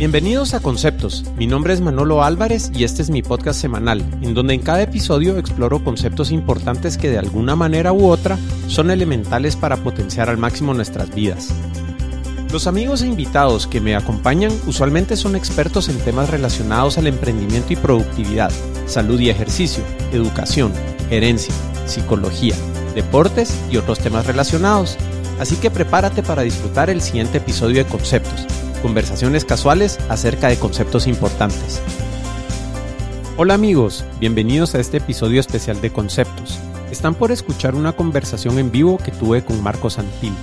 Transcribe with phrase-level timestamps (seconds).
[0.00, 4.32] Bienvenidos a Conceptos, mi nombre es Manolo Álvarez y este es mi podcast semanal, en
[4.32, 9.56] donde en cada episodio exploro conceptos importantes que de alguna manera u otra son elementales
[9.56, 11.52] para potenciar al máximo nuestras vidas.
[12.50, 17.74] Los amigos e invitados que me acompañan usualmente son expertos en temas relacionados al emprendimiento
[17.74, 18.50] y productividad,
[18.86, 20.72] salud y ejercicio, educación,
[21.10, 21.52] gerencia,
[21.84, 22.54] psicología,
[22.94, 24.96] deportes y otros temas relacionados.
[25.38, 28.46] Así que prepárate para disfrutar el siguiente episodio de Conceptos
[28.80, 31.80] conversaciones casuales acerca de conceptos importantes.
[33.36, 36.58] Hola amigos, bienvenidos a este episodio especial de Conceptos.
[36.90, 40.34] Están por escuchar una conversación en vivo que tuve con Marcos Antil.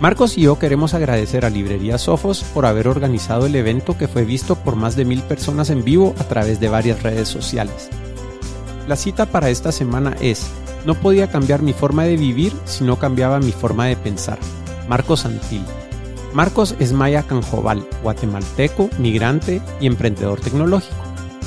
[0.00, 4.24] Marcos y yo queremos agradecer a Librería Sofos por haber organizado el evento que fue
[4.24, 7.88] visto por más de mil personas en vivo a través de varias redes sociales.
[8.88, 10.48] La cita para esta semana es,
[10.84, 14.38] no podía cambiar mi forma de vivir si no cambiaba mi forma de pensar.
[14.88, 15.62] Marcos Antil.
[16.34, 20.96] Marcos es maya canjobal, guatemalteco, migrante y emprendedor tecnológico.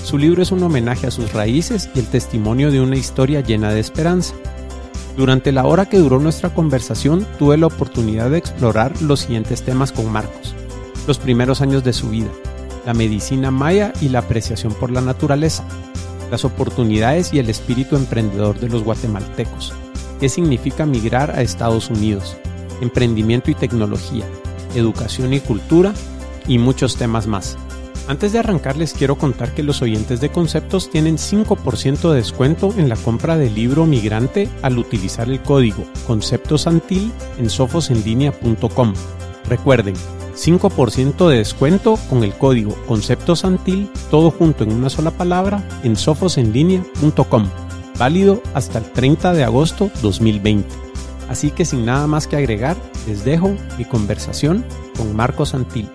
[0.04, 3.72] Su libro es un homenaje a sus raíces y el testimonio de una historia llena
[3.72, 4.36] de esperanza.
[5.18, 9.92] Durante la hora que duró nuestra conversación tuve la oportunidad de explorar los siguientes temas
[9.92, 10.54] con Marcos.
[11.08, 12.30] Los primeros años de su vida,
[12.86, 15.64] la medicina maya y la apreciación por la naturaleza,
[16.30, 19.74] las oportunidades y el espíritu emprendedor de los guatemaltecos,
[20.20, 22.38] qué significa migrar a Estados Unidos,
[22.82, 24.26] emprendimiento y tecnología,
[24.76, 25.94] educación y cultura
[26.48, 27.58] y muchos temas más.
[28.08, 32.74] Antes de arrancar les quiero contar que los oyentes de conceptos tienen 5% de descuento
[32.78, 38.94] en la compra del libro Migrante al utilizar el código conceptosantil en sofosenlinea.com.
[39.50, 39.96] Recuerden,
[40.36, 47.50] 5% de descuento con el código conceptosantil todo junto en una sola palabra en sofosenlinea.com.
[47.98, 50.85] Válido hasta el 30 de agosto 2020.
[51.28, 54.64] Así que sin nada más que agregar, les dejo mi conversación
[54.96, 55.90] con Marcos Santil.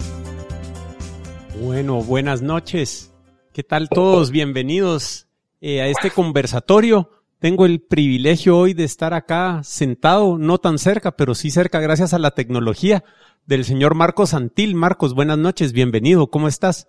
[1.60, 3.12] Bueno, buenas noches.
[3.52, 4.30] ¿Qué tal todos?
[4.30, 5.28] Bienvenidos
[5.60, 7.10] eh, a este conversatorio.
[7.38, 12.12] Tengo el privilegio hoy de estar acá sentado, no tan cerca, pero sí cerca gracias
[12.12, 13.04] a la tecnología
[13.46, 14.74] del señor Marcos Santil.
[14.74, 16.88] Marcos, buenas noches, bienvenido, ¿cómo estás?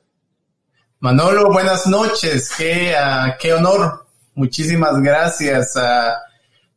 [1.00, 4.08] Manolo, buenas noches, qué, uh, qué honor.
[4.34, 5.76] Muchísimas gracias.
[5.76, 6.31] Uh,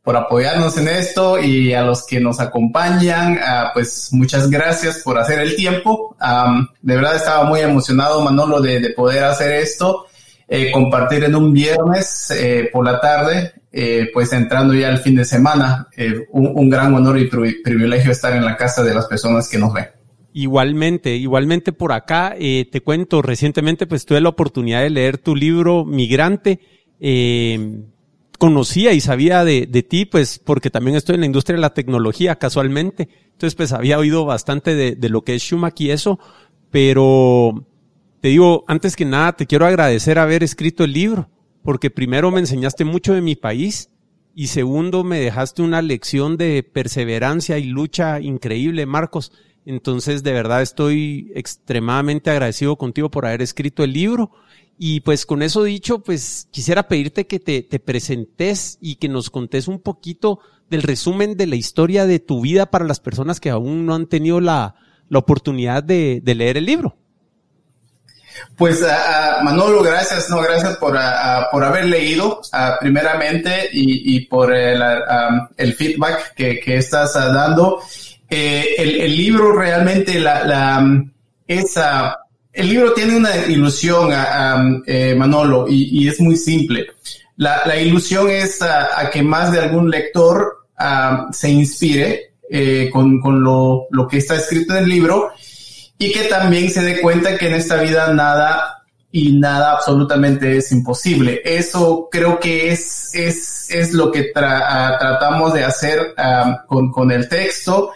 [0.05, 5.17] por apoyarnos en esto y a los que nos acompañan, uh, pues muchas gracias por
[5.17, 6.15] hacer el tiempo.
[6.21, 10.05] Um, de verdad estaba muy emocionado, Manolo, de, de poder hacer esto,
[10.47, 15.15] eh, compartir en un viernes eh, por la tarde, eh, pues entrando ya al fin
[15.15, 15.87] de semana.
[15.97, 19.73] Eh, un, gran honor y privilegio estar en la casa de las personas que nos
[19.73, 19.87] ven.
[20.33, 25.35] Igualmente, igualmente por acá, eh, te cuento, recientemente pues tuve la oportunidad de leer tu
[25.35, 26.59] libro Migrante.
[26.99, 27.85] Eh,
[28.37, 32.35] conocía y sabía de, ti, pues porque también estoy en la industria de la tecnología
[32.35, 33.09] casualmente.
[33.31, 36.19] Entonces, pues había oído bastante de, de lo que es Schumacher y eso,
[36.71, 37.65] pero
[38.21, 41.29] te digo, antes que nada, te quiero agradecer haber escrito el libro,
[41.63, 43.89] porque primero me enseñaste mucho de mi país
[44.33, 49.31] y segundo me dejaste una lección de perseverancia y lucha increíble, Marcos.
[49.65, 54.31] Entonces, de verdad estoy extremadamente agradecido contigo por haber escrito el libro
[54.77, 59.29] y pues con eso dicho, pues quisiera pedirte que te, te, presentes y que nos
[59.29, 63.49] contes un poquito del resumen de la historia de tu vida para las personas que
[63.49, 64.75] aún no han tenido la,
[65.09, 66.97] la oportunidad de, leer el libro.
[68.57, 70.97] Pues uh, Manolo, gracias, no, gracias por,
[71.51, 72.41] por haber leído
[72.81, 77.79] primeramente y, y por el, feedback que, que estás dando.
[78.29, 81.05] Eh, el, libro realmente la, la,
[81.47, 82.24] esa
[82.55, 86.87] el libro tiene una ilusión, a, eh, Manolo, y, es muy simple.
[87.35, 90.65] La, ilusión es a, que más de algún lector
[91.31, 95.31] se inspire eh, con, lo, que está escrito en el libro
[95.97, 100.71] y que también se dé cuenta que en esta vida nada y nada absolutamente es
[100.71, 101.41] imposible.
[101.43, 106.15] Eso creo que es, es, es lo que tra tratamos de hacer
[106.67, 107.91] con, con el texto.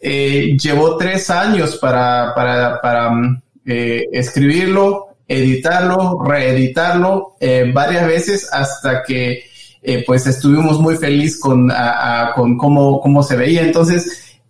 [0.00, 3.12] Eh, llevó tres años para, para, para
[3.70, 9.44] eh, escribirlo, editarlo, reeditarlo eh, varias veces hasta que
[9.80, 11.70] eh, pues estuvimos muy feliz con,
[12.34, 13.62] con cómo, cómo se veía.
[13.62, 14.40] Entonces,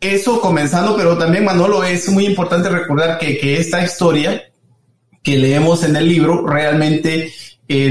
[0.00, 4.42] eso comenzando, pero también Manolo, es muy importante recordar que, que esta historia
[5.22, 7.32] que leemos en el libro realmente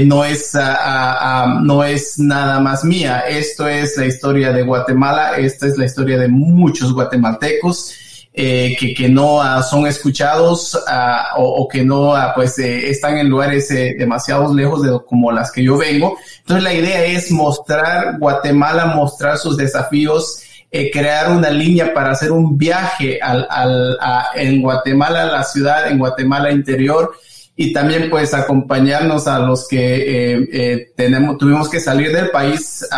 [0.04, 0.52] no, es,
[1.62, 3.20] no es nada más mía.
[3.20, 7.96] Esto es la historia de Guatemala, esta es la historia de muchos guatemaltecos
[8.34, 13.18] eh, que, que, no uh, son escuchados uh, o, que no uh, pues eh, están
[13.18, 16.16] en lugares eh, demasiado lejos de como las que yo vengo.
[16.38, 20.42] Entonces la idea es mostrar Guatemala, mostrar sus desafíos
[20.90, 23.98] crear una línea para hacer un viaje al, al,
[24.34, 27.12] en Guatemala, la ciudad, en Guatemala interior,
[27.54, 32.88] y también pues acompañarnos a los que tenemos, tuvimos que salir del país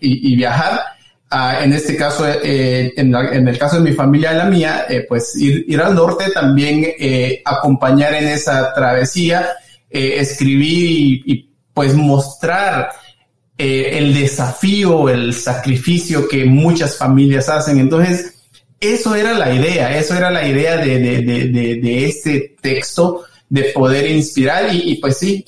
[0.00, 0.80] y, viajar.
[1.30, 5.62] En este caso, eh, en, el caso de mi familia la mía, eh, pues ir,
[5.68, 9.46] ir, al norte también, eh, acompañar en esa travesía,
[9.90, 12.90] escribir y, pues mostrar
[13.56, 17.78] el desafío, el sacrificio que muchas familias hacen.
[17.78, 18.34] Entonces,
[18.80, 21.20] eso era la idea, eso era la idea de, de,
[21.76, 25.44] de, este texto, de poder inspirar y, pues sí,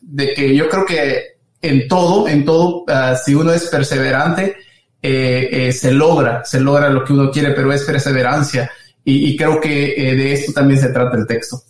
[0.00, 4.56] de que yo creo que en todo, en todo, ah, si uno es perseverante,
[5.00, 8.70] eh, eh, se logra, se logra lo que uno quiere, pero es perseverancia.
[9.04, 11.62] Y, creo que eh, de esto también se trata el texto.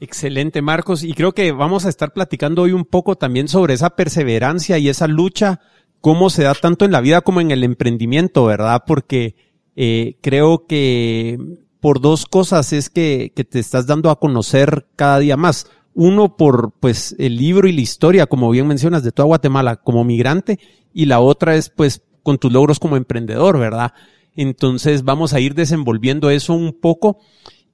[0.00, 1.04] Excelente, Marcos.
[1.04, 4.88] Y creo que vamos a estar platicando hoy un poco también sobre esa perseverancia y
[4.88, 5.60] esa lucha,
[6.00, 8.84] cómo se da tanto en la vida como en el emprendimiento, ¿verdad?
[8.86, 9.36] Porque
[9.74, 11.38] creo que
[11.80, 15.66] por dos cosas es que, que te estás dando a conocer cada día más.
[15.92, 20.04] Uno por pues el libro y la historia, como bien mencionas, de toda Guatemala como
[20.04, 20.58] migrante,
[20.94, 23.92] y la otra es pues con tus logros como emprendedor, ¿verdad?
[24.34, 27.18] Entonces vamos a ir desenvolviendo eso un poco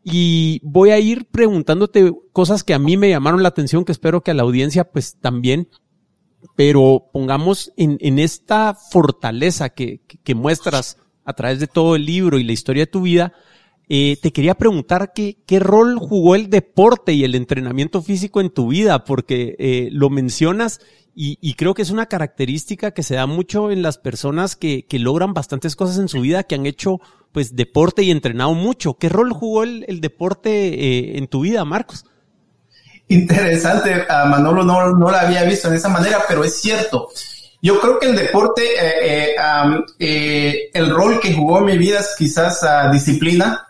[0.05, 4.23] y voy a ir preguntándote cosas que a mí me llamaron la atención, que espero
[4.23, 5.69] que a la audiencia pues también,
[6.57, 10.01] pero pongamos en, esta fortaleza que,
[10.35, 13.33] muestras a través de todo el libro y la historia de tu vida,
[13.91, 18.51] eh, te quería preguntar qué, qué rol jugó el deporte y el entrenamiento físico en
[18.51, 20.81] tu vida, porque eh, lo mencionas
[21.21, 25.35] y, creo que es una característica que se da mucho en las personas que, logran
[25.35, 27.01] bastantes cosas en su vida, que han hecho
[27.33, 28.95] pues deporte y entrenado mucho.
[28.95, 32.05] ¿Qué rol jugó el, deporte eh, en tu vida, Marcos?
[33.09, 37.09] Interesante, Manolo no, no la había visto en esa manera, pero es cierto.
[37.61, 39.35] Yo creo que el deporte, eh,
[39.99, 43.67] eh, el rol que jugó en mi vida es quizás a disciplina,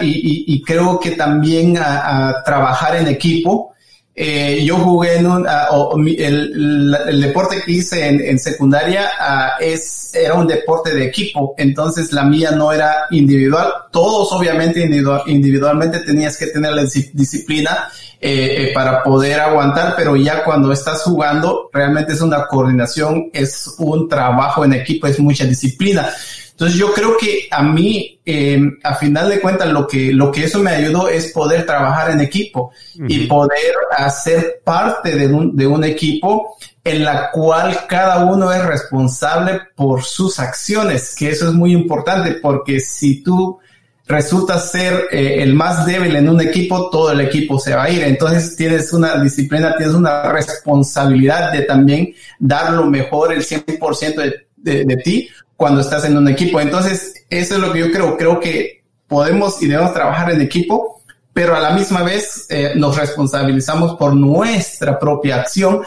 [0.00, 3.75] y, creo que también a trabajar en equipo.
[4.18, 5.68] Eh, yo jugué en un, ah,
[6.16, 12.24] el, deporte que hice en, secundaria uh, es, era un deporte de equipo, entonces la
[12.24, 13.70] mía no era individual.
[13.92, 14.80] Todos obviamente
[15.26, 21.02] individualmente tenías que tener la disciplina eh, eh, para poder aguantar, pero ya cuando estás
[21.02, 26.08] jugando realmente es una coordinación, es un trabajo en equipo, es mucha disciplina.
[26.56, 30.44] Entonces yo creo que a mí, eh, a final de cuentas, lo que, lo que
[30.44, 35.66] eso me ayudó es poder trabajar en equipo y poder hacer parte de un, de
[35.66, 41.52] un equipo en la cual cada uno es responsable por sus acciones, que eso es
[41.52, 43.58] muy importante porque si tú
[44.06, 47.90] resultas ser eh, el más débil en un equipo, todo el equipo se va a
[47.90, 48.02] ir.
[48.02, 54.46] Entonces tienes una disciplina, tienes una responsabilidad de también dar lo mejor, el 100% de,
[54.56, 56.60] de, de ti, cuando estás en un equipo.
[56.60, 58.16] Entonces, eso es lo que yo creo.
[58.16, 62.96] Creo que podemos y debemos trabajar en equipo, pero a la misma vez eh, nos
[62.96, 65.82] responsabilizamos por nuestra propia acción.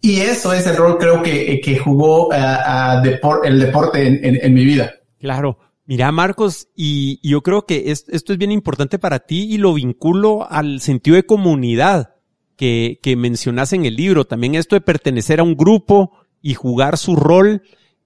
[0.00, 4.06] Y eso es el rol creo que, que jugó eh, el deporte
[4.44, 4.94] en, mi vida.
[5.20, 5.58] Claro.
[5.84, 10.46] Mira, Marcos, y yo creo que esto es bien importante para ti y lo vinculo
[10.48, 12.14] al sentido de comunidad
[12.56, 14.24] que mencionas en el libro.
[14.24, 17.62] También esto de pertenecer a un grupo y jugar su rol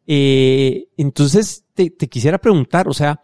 [0.07, 3.21] eh, entonces, te, quisiera preguntar, o sea,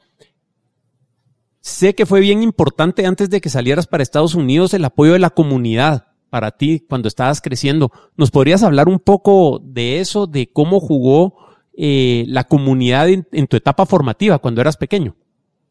[1.61, 5.20] sé que fue bien importante antes de que salieras para Estados Unidos el apoyo de
[5.20, 7.93] la comunidad para ti cuando estabas creciendo.
[8.17, 11.36] ¿Nos podrías hablar un poco de eso, de cómo jugó
[11.77, 15.15] eh, la comunidad en, tu etapa formativa cuando eras pequeño?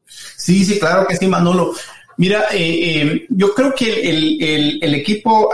[0.06, 1.74] Sí, sí, claro que sí, Manolo.
[2.18, 5.50] Mira, eh, yo creo que el, equipo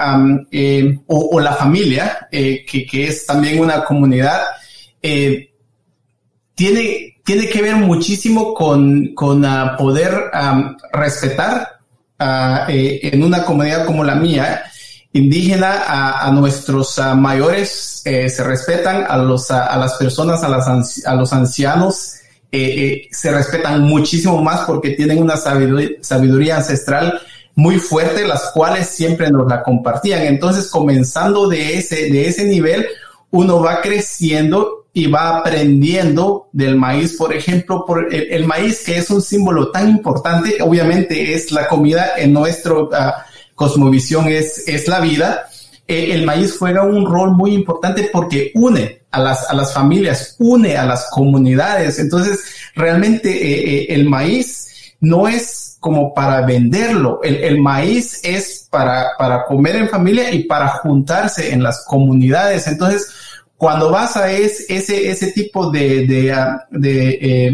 [1.07, 4.41] o, la familia, que, es también una comunidad,
[5.01, 5.51] eh,
[6.57, 10.31] tiene, tiene que ver muchísimo con, con uh, poder
[10.91, 11.79] respetar
[12.19, 14.63] uh, eh, en una comunidad como la mía,
[15.13, 15.83] indígena,
[16.19, 21.13] a, nuestros uh, mayores eh, se respetan, a, los, a las personas, a, las, a
[21.13, 22.13] los ancianos
[22.49, 27.21] se respetan muchísimo más porque tienen una sabiduría, sabiduría ancestral
[27.53, 30.23] muy fuerte, las cuales siempre nos la compartían.
[30.23, 32.87] Entonces, comenzando de ese, de ese nivel,
[33.29, 39.11] uno va creciendo y va aprendiendo del maíz, por ejemplo, por el, maíz que es
[39.11, 44.99] un símbolo tan importante, obviamente es la comida en nuestra ah, cosmovisión, es, es la
[44.99, 45.49] vida.
[45.87, 50.35] Eh, el maíz juega un rol muy importante porque une a las, a las familias,
[50.39, 51.99] une a las comunidades.
[51.99, 58.67] Entonces, realmente eh, eh, el maíz no es como para venderlo, el, el maíz es
[58.71, 62.65] para, para comer en familia y para juntarse en las comunidades.
[62.65, 63.07] Entonces,
[63.57, 64.65] cuando vas a ese,
[65.09, 67.51] ese tipo de, de, ah, eh,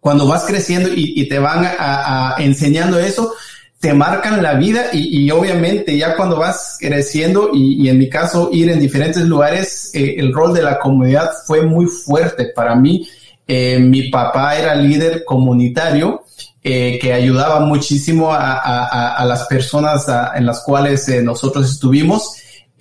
[0.00, 3.32] cuando vas creciendo y, te van a, enseñando eso,
[3.78, 8.70] te marcan la vida y, obviamente ya cuando vas creciendo y, en mi caso ir
[8.70, 13.06] en diferentes lugares, eh, el rol de la comunidad fue muy fuerte para mí.
[13.46, 16.24] Eh, mi papá era líder comunitario
[16.62, 22.36] que ayudaba muchísimo a, las personas en las cuales nosotros estuvimos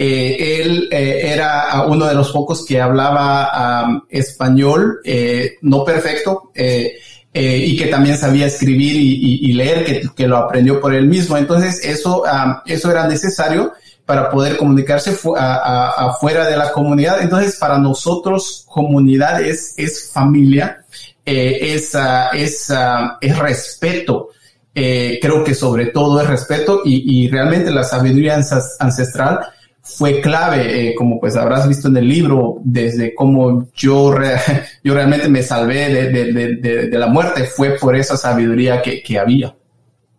[0.06, 7.78] eh, él eh, era uno de los pocos que hablaba español, eh, no perfecto, y
[7.78, 11.38] que también sabía escribir y, leer, que, lo aprendió por él mismo.
[11.38, 12.24] Entonces, eso,
[12.66, 13.72] eso era necesario
[14.06, 17.22] para poder comunicarse afuera de la comunidad.
[17.22, 20.84] Entonces, para nosotros, comunidad es, es familia,
[21.24, 21.96] es,
[22.34, 22.74] es,
[23.22, 24.32] es respeto.
[24.74, 29.40] creo que sobre todo es respeto y realmente la sabiduría ancestral
[29.84, 34.16] fue clave, eh, como pues habrás visto en el libro, desde cómo yo,
[34.84, 39.56] yo realmente me salvé de, la muerte, fue por esa sabiduría que, había.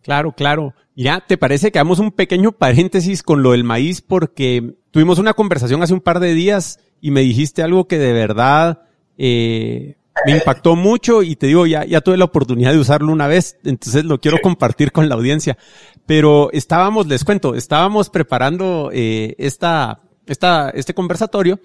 [0.03, 0.75] Claro, claro.
[0.95, 4.03] Ya, ¿te parece que hagamos un pequeño paréntesis con lo del maíz?
[4.03, 8.13] Porque tuvimos una conversación hace un par de días y me dijiste algo que de
[8.13, 8.83] verdad
[9.17, 13.27] eh, me impactó mucho y te digo, ya, ya tuve la oportunidad de usarlo una
[13.27, 15.59] vez, entonces lo quiero compartir con la audiencia.
[16.07, 21.61] Pero estábamos, les cuento, estábamos preparando eh, esta, esta, este conversatorio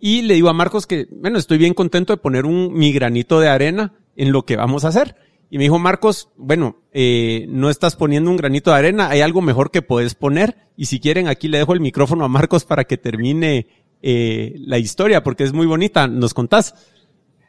[0.00, 3.40] y le digo a Marcos que, bueno, estoy bien contento de poner un, mi granito
[3.40, 5.16] de arena en lo que vamos a hacer.
[5.50, 9.40] Y me dijo, Marcos, bueno, eh, no estás poniendo un granito de arena, hay algo
[9.40, 10.56] mejor que puedes poner.
[10.76, 13.66] Y si quieren, aquí le dejo el micrófono a Marcos para que termine
[14.02, 16.06] eh, la historia, porque es muy bonita.
[16.06, 16.74] ¿Nos contás?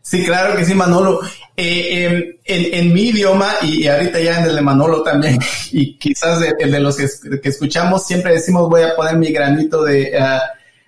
[0.05, 1.19] Sí, claro que sí, Manolo.
[1.57, 5.39] Eh, em, en, mi idioma y, ahorita ya en el de Manolo también,
[5.71, 7.07] y quizás el de los que,
[7.49, 10.43] escuchamos, siempre decimos voy a poner mi granito de, ah,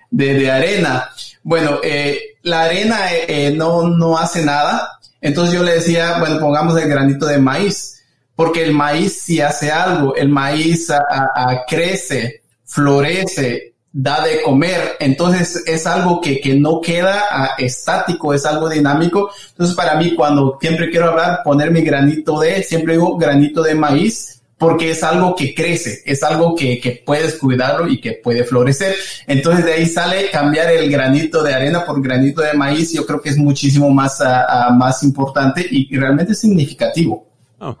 [0.08, 1.10] de, arena.
[1.42, 5.00] Bueno, eh, la arena eh, no, no hace nada.
[5.20, 8.04] Entonces yo le decía, bueno, pongamos el granito de maíz,
[8.36, 10.14] porque el maíz sí hace algo.
[10.14, 11.02] El maíz ah,
[11.34, 14.96] ah, crece, florece, da de comer.
[15.00, 19.30] Entonces es algo que, que no queda ah, estático, es algo dinámico.
[19.50, 23.74] Entonces para mí cuando siempre quiero hablar, poner mi granito de, siempre digo granito de
[23.74, 28.44] maíz, porque es algo que crece, es algo que, que puedes cuidarlo y que puede
[28.44, 28.94] florecer.
[29.26, 32.92] Entonces de ahí sale cambiar el granito de arena por granito de maíz.
[32.92, 37.26] Yo creo que es muchísimo más, ah, más importante y, realmente significativo.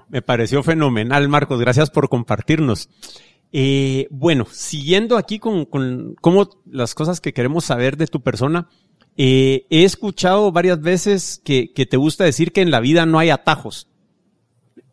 [0.08, 1.60] Me pareció fenomenal, Marcos.
[1.60, 2.88] Gracias por compartirnos.
[3.52, 8.68] Eh, bueno, siguiendo aquí con, con cómo las cosas que queremos saber de tu persona,
[9.16, 13.18] eh, he escuchado varias veces que, que, te gusta decir que en la vida no
[13.18, 13.88] hay atajos.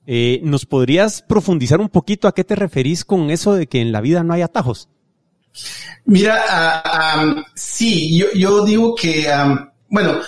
[0.07, 3.91] Eh, ¿Nos podrías profundizar un poquito a qué te referís con eso de que en
[3.91, 4.89] la vida no hay atajos?
[6.05, 6.83] Mira,
[7.25, 9.27] uh, sí, yo, yo, digo que,
[9.89, 10.19] bueno,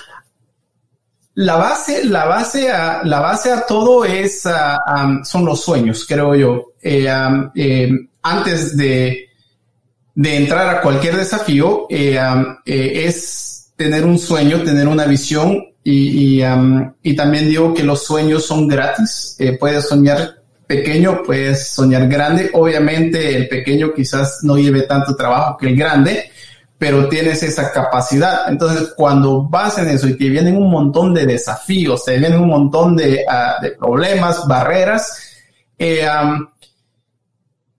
[1.37, 4.43] la base, la base a, la base a todo es,
[5.23, 6.63] son los sueños, creo yo.
[6.81, 7.07] Eh,
[8.23, 9.27] antes de,
[10.15, 12.19] de entrar a cualquier desafío eh,
[12.65, 16.41] eh, es tener un sueño, tener una visión y,
[17.03, 19.35] y, también digo que los sueños son gratis.
[19.37, 22.49] Eh, puedes soñar pequeño, puedes soñar grande.
[22.53, 26.31] Obviamente el pequeño quizás no lleve tanto trabajo que el grande,
[26.77, 28.49] pero tienes esa capacidad.
[28.49, 32.49] Entonces, cuando vas en eso y te vienen un montón de desafíos, te vienen un
[32.49, 35.19] montón de, ah, de problemas, barreras,
[35.79, 36.07] eh,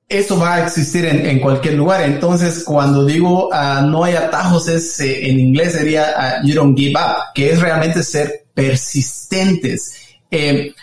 [0.09, 2.03] eso va a existir en, cualquier lugar.
[2.03, 6.77] Entonces, cuando digo uh, no hay atajos, es, eh, en inglés sería uh, you don't
[6.77, 9.93] give up, que es realmente ser persistentes.
[10.31, 10.75] Eh,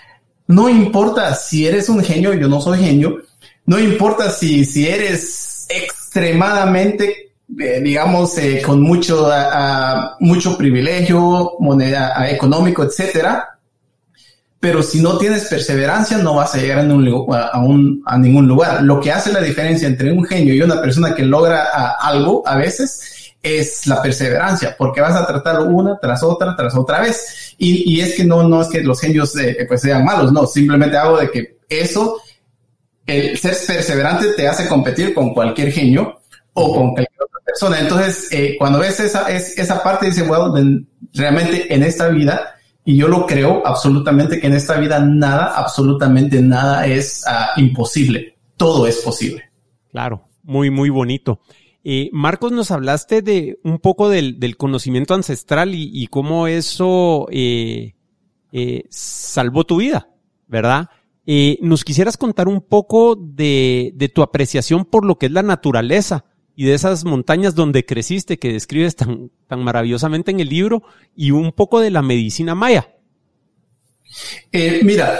[0.47, 3.17] no importa si eres un genio, yo no soy genio,
[3.65, 7.24] no importa si, si eres extremadamente,
[7.59, 8.35] eh, digamos,
[8.65, 9.29] con mucho,
[10.19, 13.55] mucho privilegio, moneda económico, etcétera,
[14.65, 18.81] pero si no tienes perseverancia no vas a llegar a, a, ningún lugar.
[18.81, 21.65] Lo que hace la diferencia entre un genio y una persona que logra
[21.99, 26.99] algo a veces es la perseverancia, porque vas a tratarlo una tras otra, tras otra
[26.99, 27.53] vez.
[27.59, 30.97] Y, es que no, no es que los genios eh, pues sean malos, no, simplemente
[30.97, 32.19] hago de que eso,
[33.05, 36.21] el ser perseverante te hace competir con cualquier genio
[36.55, 37.79] o con cualquier otra persona.
[37.79, 40.53] Entonces, eh, cuando ves esa, es, esa parte, dice, bueno,
[41.13, 46.41] realmente en esta vida, y yo lo creo absolutamente que en esta vida nada, absolutamente
[46.41, 48.37] nada es ah, imposible.
[48.57, 49.43] Todo es posible.
[49.91, 51.41] Claro, muy, muy bonito.
[51.83, 57.93] Eh, Marcos, nos hablaste de un poco del, conocimiento ancestral y, cómo eso eh,
[58.89, 60.07] salvó tu vida,
[60.47, 60.89] ¿verdad?
[61.61, 66.25] ¿Nos quisieras contar un poco de, de, tu apreciación por lo que es la naturaleza
[66.55, 70.83] y de esas montañas donde creciste que describes tan, tan maravillosamente en el libro
[71.15, 72.89] y un poco de la medicina maya.
[74.51, 75.19] Eh, mira,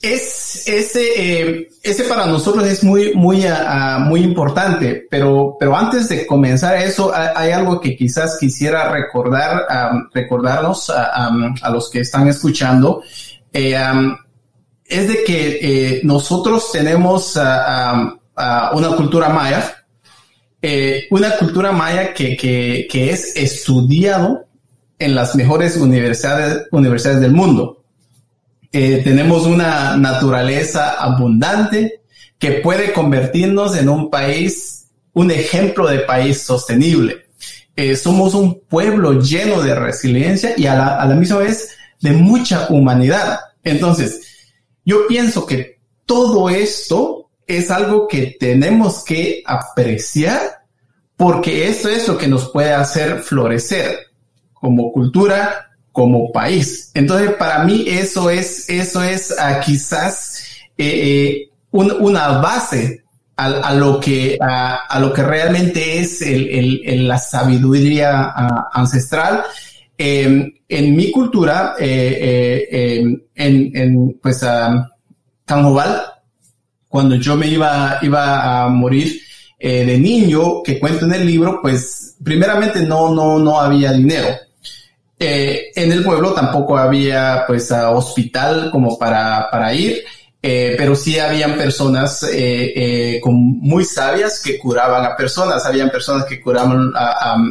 [0.00, 5.76] es, ese, eh, ese para nosotros es muy, muy, ah, ah, muy importante, pero, pero
[5.76, 9.66] antes de comenzar eso, hay, algo que quizás quisiera recordar,
[10.12, 13.02] recordarnos a, los que están escuchando.
[13.52, 13.76] Eh,
[14.84, 19.77] es de que nosotros tenemos una cultura maya,
[21.10, 24.48] una cultura maya que, que, que es estudiado
[24.98, 27.82] en las mejores universidades, universidades del mundo.
[28.72, 32.02] Eh, tenemos una naturaleza abundante
[32.38, 37.26] que puede convertirnos en un país, un ejemplo de país sostenible.
[37.76, 42.10] Eh, somos un pueblo lleno de resiliencia y a la, a la misma vez de
[42.12, 43.38] mucha humanidad.
[43.62, 44.20] Entonces,
[44.84, 47.17] yo pienso que todo esto
[47.48, 50.58] es algo que tenemos que apreciar
[51.16, 53.98] porque esto es lo que nos puede hacer florecer
[54.52, 56.92] como cultura, como país.
[56.94, 60.44] Entonces, para mí eso es, eso es uh, quizás
[60.76, 63.02] eh, eh una base
[63.36, 69.44] a, lo que, a, lo que realmente es la sabiduría uh, ancestral.
[69.96, 74.82] Eh, en mi cultura, eh, em, en, en, pues, uh,
[75.44, 76.00] Tanjobal,
[76.88, 79.20] cuando yo me iba, iba a morir
[79.60, 84.28] de niño, que cuento en el libro, pues primeramente no, no, no había dinero.
[85.20, 90.04] Eh, en el pueblo tampoco había pues hospital como para, para ir,
[90.40, 96.40] eh, pero sí habían personas eh, muy sabias que curaban a personas, habían personas que
[96.40, 96.92] curaban,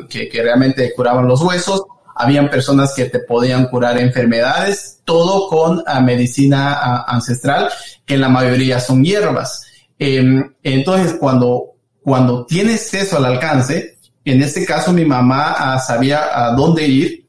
[0.09, 1.83] que, que, realmente curaban los huesos,
[2.17, 7.69] habían personas que te podían curar enfermedades, todo con medicina ancestral,
[8.05, 9.65] que en la mayoría son hierbas.
[9.99, 16.29] Em, entonces, cuando, cuando tienes eso al alcance, en este caso mi mamá ah, sabía
[16.33, 17.25] a dónde ir,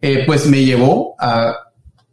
[0.00, 1.54] eh, pues me llevó a,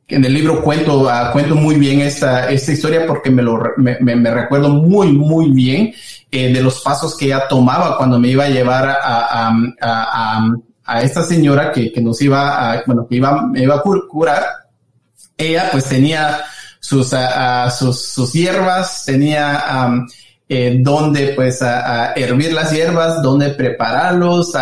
[0.07, 4.31] en el libro cuento, cuento muy bien esta, esta historia porque me, lo, me, me,
[4.31, 5.93] recuerdo muy, muy bien
[6.31, 10.55] eh, de los pasos que ella tomaba cuando me iba a llevar a, a, a,
[10.89, 14.43] a esta señora que, que, nos iba a, bueno, que iba, me iba a curar.
[15.37, 16.41] Ella pues tenía
[16.79, 17.13] sus,
[17.77, 20.05] sus, sus hierbas, tenía
[20.47, 24.53] eh, donde pues a, hervir las hierbas, donde prepararlos,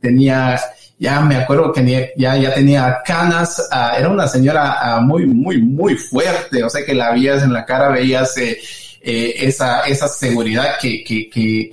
[0.00, 0.60] tenía
[0.98, 6.62] ya me acuerdo que ya, ya tenía canas, era una señora muy, muy, muy fuerte,
[6.62, 8.56] o sea que la veías en la cara, veías eh,
[9.00, 11.68] eh, esa, esa seguridad que, que, que,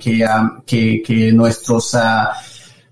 [0.66, 1.96] que, que, nuestros,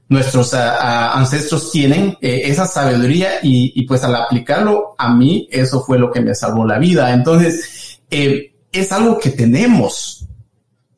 [0.08, 6.10] nuestros ancestros tienen, eh, esa sabiduría y, pues al aplicarlo a mí, eso fue lo
[6.10, 7.12] que me salvó la vida.
[7.12, 10.26] Entonces, es algo que tenemos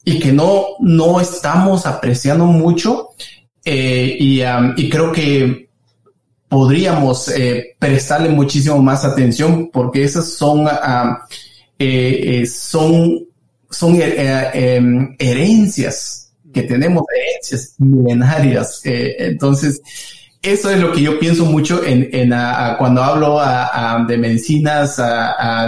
[0.05, 3.11] y que no, no estamos apreciando mucho
[3.65, 5.69] eh, y, creo que
[6.49, 10.67] podríamos eh, prestarle muchísimo más atención porque esas son,
[11.79, 13.27] eh, son,
[13.69, 18.81] son em, herencias que tenemos, herencias milenarias.
[18.85, 19.81] entonces,
[20.43, 22.31] eso es lo que yo pienso mucho en, en
[22.79, 23.41] cuando hablo
[24.07, 24.97] de medicinas,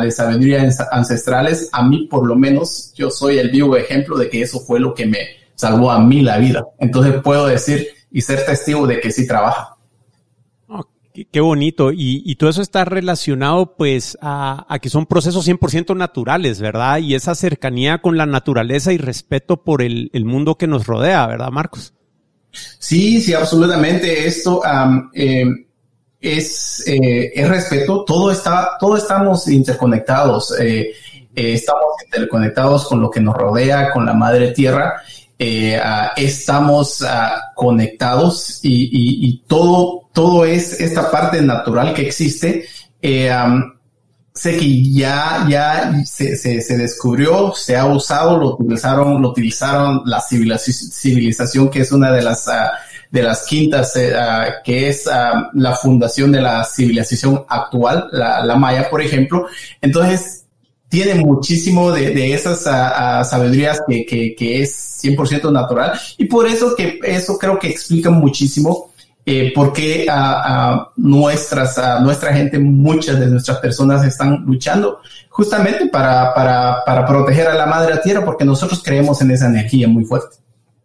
[0.02, 1.68] de sabiduría ancestrales.
[1.72, 4.94] A mí, por lo menos, yo soy el vivo ejemplo de que eso fue lo
[4.94, 5.18] que me,
[5.62, 6.64] salvó a mí la vida.
[6.78, 9.76] Entonces puedo decir y ser testigo de que sí trabaja.
[11.30, 11.90] Qué, bonito.
[11.92, 16.98] Y, todo eso está relacionado pues a, que son procesos 100% naturales, ¿verdad?
[16.98, 21.50] Y esa cercanía con la naturaleza y respeto por el, mundo que nos rodea, ¿verdad,
[21.50, 21.92] Marcos?
[22.50, 24.26] Sí, sí, absolutamente.
[24.26, 24.62] Esto
[25.12, 25.44] eh,
[26.18, 28.04] es, eh, es respeto.
[28.06, 30.58] Todo está, todo estamos interconectados.
[30.58, 30.92] Eh,
[31.34, 35.02] estamos interconectados con lo que nos rodea, con la madre tierra
[35.44, 42.64] eh, ah, estamos ah, conectados y, todo, todo es esta parte natural que existe.
[43.02, 43.28] Eh,
[44.32, 50.20] sé que ya, ya se, se, descubrió, se ha usado, lo utilizaron, lo utilizaron la
[50.20, 52.70] civilización, que es una de las, ah,
[53.10, 54.14] de las quintas, eh,
[54.62, 55.10] que es
[55.54, 59.48] la fundación de la civilización actual, la maya, por ejemplo.
[59.80, 60.41] Entonces,
[60.92, 62.64] tiene muchísimo de, esas
[63.26, 68.90] sabidurías que, que, es 100% natural y por eso que eso creo que explica muchísimo
[69.24, 70.06] eh, por qué
[70.96, 74.98] nuestras, nuestra gente, muchas de nuestras personas están luchando
[75.30, 79.88] justamente para, para, para proteger a la madre tierra porque nosotros creemos en esa energía
[79.88, 80.36] muy fuerte.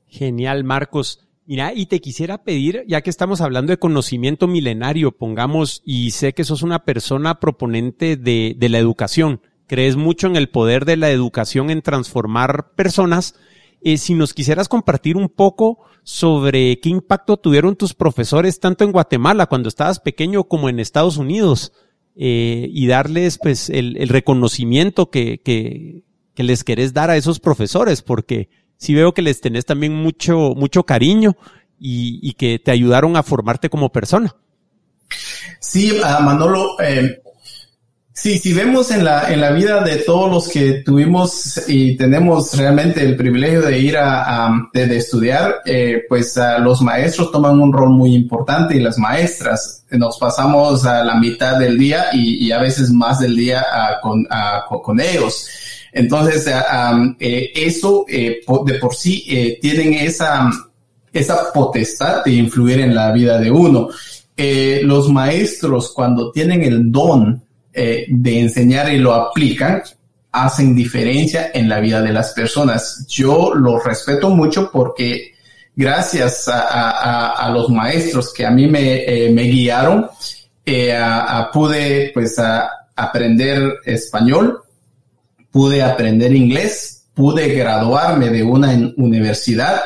[0.08, 1.28] Genial, Marcos.
[1.46, 6.32] Mira, y te quisiera pedir, ya que estamos hablando de conocimiento milenario, pongamos, y sé
[6.32, 11.12] que sos una persona proponente de la educación, crees mucho en el poder de la
[11.12, 13.36] educación en transformar personas
[13.82, 18.92] eh, si nos quisieras compartir un poco sobre qué impacto tuvieron tus profesores tanto en
[18.92, 21.74] Guatemala cuando estabas pequeño como en Estados Unidos
[22.16, 26.04] eh, y darles pues el, reconocimiento que, que,
[26.34, 30.54] que, les querés dar a esos profesores porque sí veo que les tenés también mucho,
[30.56, 31.36] mucho cariño
[31.78, 34.36] y, y que te ayudaron a formarte como persona.
[35.60, 37.22] Sí, Manolo, eh,
[38.20, 42.58] Sí, si vemos en la, en la vida de todos los que tuvimos y tenemos
[42.58, 47.92] realmente el privilegio de ir a, de, estudiar, eh, pues los maestros toman un rol
[47.92, 52.92] muy importante y las maestras nos pasamos a la mitad del día y, a veces
[52.92, 53.64] más del día
[54.02, 54.26] con,
[54.82, 55.48] con, ellos.
[55.94, 56.48] Entonces,
[57.20, 60.50] eh, eso eh, de por sí tienen esa,
[61.14, 63.90] esa potestad de influir en la vida de uno.
[64.82, 67.47] los maestros cuando tienen el don
[67.80, 69.84] eh, de enseñar y lo aplican,
[70.32, 73.06] hacen diferencia en la vida de las personas.
[73.08, 75.36] Yo lo respeto mucho porque
[75.76, 80.10] gracias a, los maestros que a mí me, eh, guiaron,
[80.66, 81.00] eh,
[81.54, 82.36] pude pues
[82.96, 84.64] aprender español,
[85.52, 89.84] pude aprender inglés, pude graduarme de una universidad.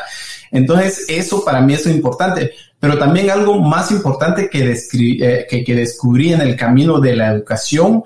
[0.49, 2.53] Entonces, eso para mí es importante.
[2.81, 8.03] Pero también algo más importante que, eh, que, descubrí en el camino de la educación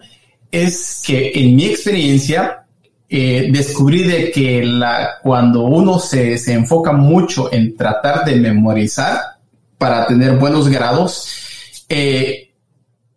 [0.51, 2.65] es que en mi experiencia
[3.07, 9.17] eh, descubrí de que la, cuando uno se, se, enfoca mucho en tratar de memorizar
[9.77, 11.29] para tener buenos grados,
[11.87, 12.51] eh,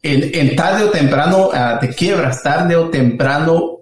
[0.01, 3.81] en, tarde o temprano ah, te quiebras, tarde o temprano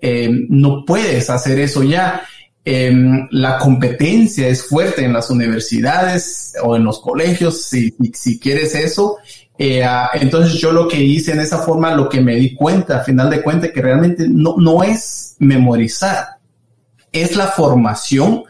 [0.49, 2.23] no puedes hacer eso ya.
[2.69, 8.75] Em, la competencia es fuerte en las universidades o en los colegios, si, si quieres
[8.75, 9.19] eso.
[9.57, 12.99] Eh, ah, entonces yo lo que hice en esa forma, lo que me di cuenta,
[12.99, 16.39] a final de cuentas, que realmente no, no es memorizar,
[17.13, 18.43] es la formación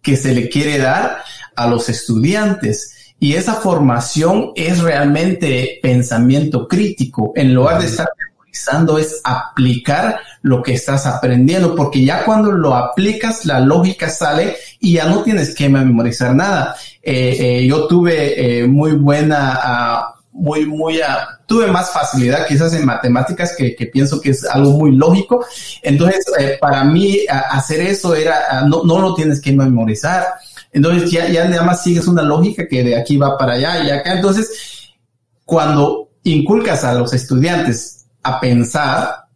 [0.00, 1.24] que se le quiere dar
[1.56, 3.14] a los estudiantes.
[3.18, 8.06] Y esa formación es realmente pensamiento crítico, en lugar de estar
[8.98, 14.94] es aplicar lo que estás aprendiendo, porque ya cuando lo aplicas, la lógica sale y
[14.94, 16.76] ya no tienes que memorizar nada.
[17.02, 22.74] Eh, eh, yo tuve eh, muy buena, ah, muy, muy, ah, tuve más facilidad quizás
[22.74, 25.44] en matemáticas que, pienso que es algo muy lógico.
[25.82, 26.24] Entonces,
[26.60, 30.26] para mí hacer eso era, ah, no, no lo tienes que memorizar.
[30.72, 33.90] Entonces ya, ya nada más sigues una lógica que de aquí va para allá y
[33.90, 34.14] acá.
[34.14, 34.92] Entonces,
[35.44, 39.26] cuando inculcas a los estudiantes a pensar,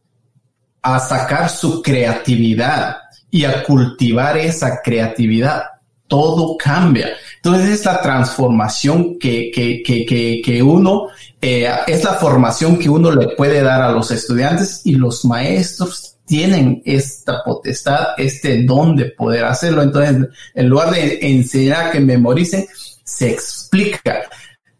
[0.82, 2.96] a sacar su creatividad
[3.30, 5.62] y a cultivar esa creatividad.
[6.06, 7.10] Todo cambia.
[7.36, 11.08] Entonces es la transformación que, que, que, que, uno,
[11.40, 16.16] eh, es la formación que uno le puede dar a los estudiantes y los maestros
[16.24, 19.82] tienen esta potestad, este don de poder hacerlo.
[19.82, 22.66] Entonces, en lugar de enseñar que memoricen,
[23.04, 24.22] se explica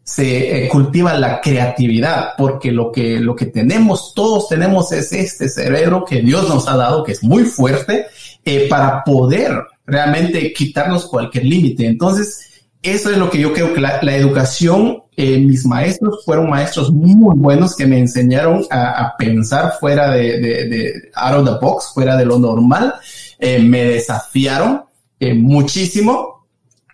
[0.08, 5.50] se eh, cultiva la creatividad, porque lo que, lo que tenemos, todos tenemos es este
[5.50, 8.06] cerebro que Dios nos ha dado, que es muy fuerte,
[8.42, 9.52] eh, para poder
[9.84, 11.86] realmente quitarnos cualquier límite.
[11.86, 16.90] Entonces, eso es lo que yo creo que la, educación, eh, mis maestros fueron maestros
[16.90, 22.24] muy buenos que me enseñaron a, pensar fuera de, out of the box, fuera de
[22.24, 22.94] lo normal,
[23.38, 24.84] me desafiaron
[25.20, 26.46] muchísimo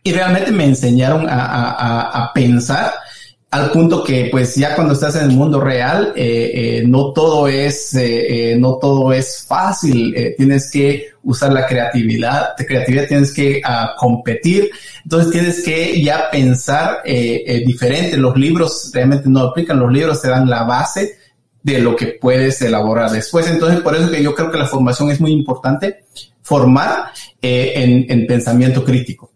[0.03, 2.93] y realmente me enseñaron a pensar
[3.55, 7.47] al punto que pues ya cuando estás en el mundo real eh, eh, no todo
[7.47, 10.13] es eh, no todo es fácil.
[10.37, 14.71] Tienes que usar la creatividad creatividad tienes que ah, competir.
[15.05, 18.17] Entonces tienes que ya pensar diferente.
[18.17, 19.79] Los libros realmente no aplican.
[19.79, 21.17] Los libros te dan la base
[21.63, 23.47] de lo que puedes elaborar después.
[23.47, 26.07] Entonces por eso que yo creo que la formación es muy importante
[26.43, 29.34] formar en pensamiento crítico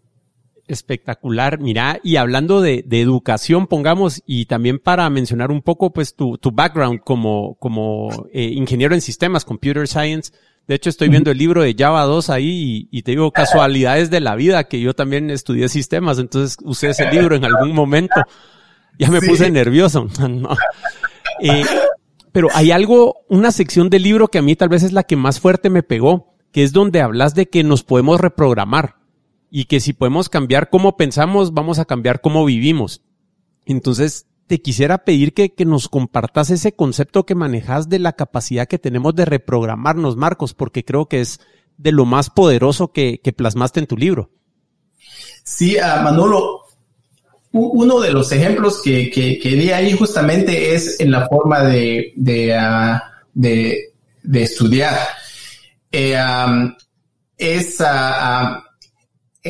[0.69, 6.15] Espectacular, mira, y hablando de, de, educación, pongamos, y también para mencionar un poco, pues,
[6.15, 10.31] tu, tu background como, como eh, ingeniero en sistemas, computer science.
[10.67, 14.11] De hecho, estoy viendo el libro de Java 2 ahí y, y, te digo casualidades
[14.11, 18.21] de la vida, que yo también estudié sistemas, entonces usé ese libro en algún momento.
[18.99, 20.07] Ya me puse nervioso.
[21.41, 21.65] eh,
[22.31, 25.15] pero hay algo, una sección del libro que a mí tal vez es la que
[25.15, 28.98] más fuerte me pegó, que es donde hablas de que nos podemos reprogramar
[29.49, 33.01] y que si podemos cambiar cómo pensamos, vamos a cambiar cómo vivimos.
[33.65, 38.67] Entonces, te quisiera pedir que, que nos compartas ese concepto que manejas de la capacidad
[38.67, 41.39] que tenemos de reprogramarnos, Marcos, porque creo que es
[41.77, 44.31] de lo más poderoso que, que plasmaste en tu libro.
[45.43, 46.61] Sí, uh, Manolo,
[47.51, 52.13] uno de los ejemplos que, que, que, di ahí justamente es en la forma de,
[52.15, 52.99] de, uh,
[53.33, 54.97] de, estudiar.
[55.91, 56.17] Eh,
[57.37, 58.68] es uh,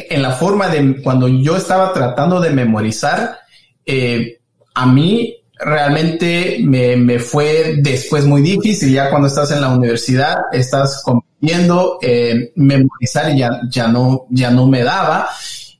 [0.09, 3.39] en la forma de cuando yo estaba tratando de memorizar,
[3.85, 4.39] eh,
[4.75, 8.93] a mí realmente me, me, fue después muy difícil.
[8.93, 14.67] Ya cuando estás en la universidad, estás compitiendo, eh, memorizar ya, ya no, ya no
[14.67, 15.29] me daba.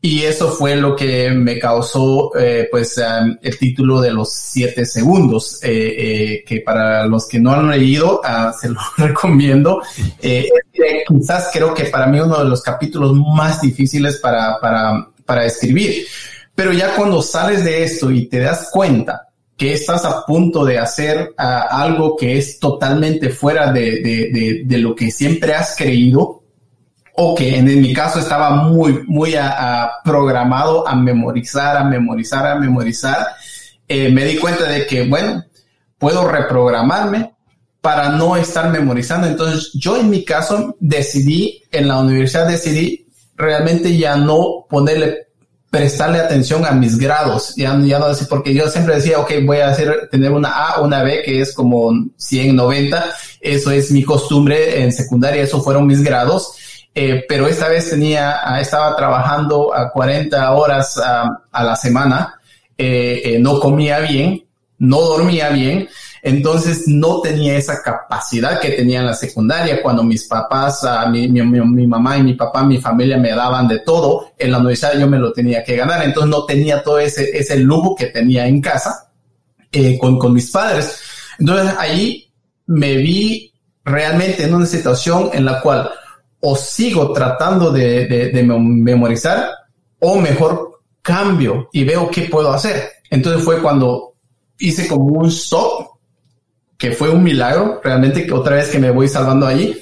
[0.02, 4.86] Y eso fue lo que me causó, eh, pues, um, el título de los siete
[4.86, 9.82] segundos, eh, eh, que para los que no han leído, uh, se lo recomiendo.
[11.06, 16.06] Quizás creo que para mí uno de los capítulos más difíciles para, para, para escribir.
[16.56, 20.80] Pero ya cuando sales de esto y te das cuenta que estás a punto de
[20.80, 26.40] hacer uh, algo que es totalmente fuera de, de, de lo que siempre has creído,
[27.22, 32.56] o que en, mi caso estaba muy, muy a, programado a memorizar, a memorizar, a
[32.56, 33.28] memorizar,
[33.90, 35.44] eh, me di cuenta de que, bueno,
[35.98, 37.34] puedo reprogramarme
[37.82, 39.28] para no estar memorizando.
[39.28, 43.06] Entonces, yo en mi caso decidí, en la universidad decidí
[43.36, 45.28] realmente ya no ponerle,
[45.70, 49.58] prestarle atención a mis grados, ya, ya no decir, porque yo siempre decía, ok, voy
[49.58, 54.04] a hacer, tener una A, una B, que es como 100, 90, eso es mi
[54.04, 56.54] costumbre en secundaria, eso fueron mis grados
[57.02, 62.38] eh, pero esta vez tenía, ah, estaba trabajando a 40 horas ah, a la semana,
[62.78, 64.44] eh, eh, no comía bien,
[64.80, 65.88] no dormía bien,
[66.22, 69.82] entonces no tenía esa capacidad que tenía en la secundaria.
[69.82, 73.70] Cuando mis papás, ah, mi, mi, mi, mamá y mi papá, mi familia me daban
[73.70, 77.00] de todo, en la universidad yo me lo tenía que ganar, entonces no tenía todo
[77.00, 79.10] ese, ese lujo que tenía en casa
[80.02, 81.00] con, con mis padres.
[81.40, 82.30] Entonces ahí
[82.66, 83.54] me vi
[83.86, 85.90] realmente en una situación en la cual
[86.42, 89.50] o sigo tratando de, memorizar
[90.00, 92.90] o mejor cambio y veo qué puedo hacer.
[93.10, 94.14] Entonces fue cuando
[94.58, 95.90] hice como un stop,
[96.78, 99.78] que fue un milagro, realmente que otra vez que me voy salvando allí.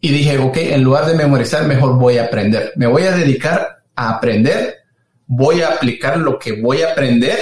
[0.00, 2.72] Y dije, ok, en lugar de memorizar, mejor voy a aprender.
[2.76, 4.78] Me voy a dedicar a aprender,
[5.26, 7.38] voy a aplicar lo que voy a aprender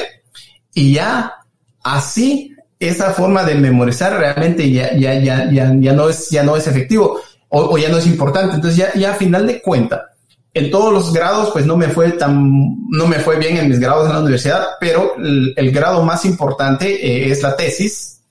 [0.75, 1.35] y ya
[1.83, 6.57] así esa forma de memorizar realmente ya, ya, ya, ya, ya no es, ya no
[6.57, 8.57] es efectivo o, ya no es importante.
[8.57, 10.11] Entonces ya, ya a final de cuenta,
[10.53, 13.79] en todos los grados, pues no me fue tan, no me fue bien en mis
[13.79, 18.23] grados en la universidad, pero el, grado más importante eh, es la tesis.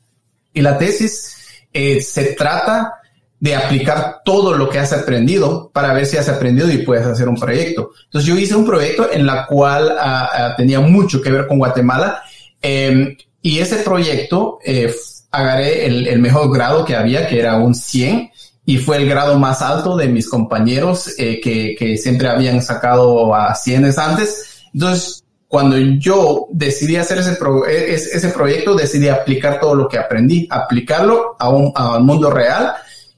[0.54, 1.38] Y la tesis
[1.72, 2.96] eh, se trata
[3.40, 7.30] de aplicar todo lo que has aprendido para ver si has aprendido y puedes hacer
[7.30, 7.92] un proyecto.
[8.06, 11.58] Entonces yo hice un proyecto en la cual ah, ah, tenía mucho que ver con
[11.58, 12.22] Guatemala
[12.62, 14.94] em, y ese proyecto eh,
[15.32, 18.30] agarré el, el, mejor grado que había, que era un 100,
[18.70, 23.56] y fue el grado más alto de mis compañeros eh, que, siempre habían sacado a
[23.56, 24.62] cienes antes.
[24.72, 27.36] Entonces, cuando yo decidí hacer ese,
[27.68, 32.76] e, ese proyecto, decidí aplicar todo lo que aprendí, aplicarlo a un, al mundo real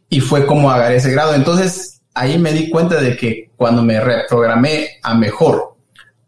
[0.07, 1.35] y fue como agarré ese grado.
[1.35, 5.75] Entonces, ahí me di cuenta de que cuando me reprogramé a mejor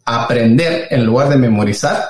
[0.03, 2.03] aprender en lugar de memorizar,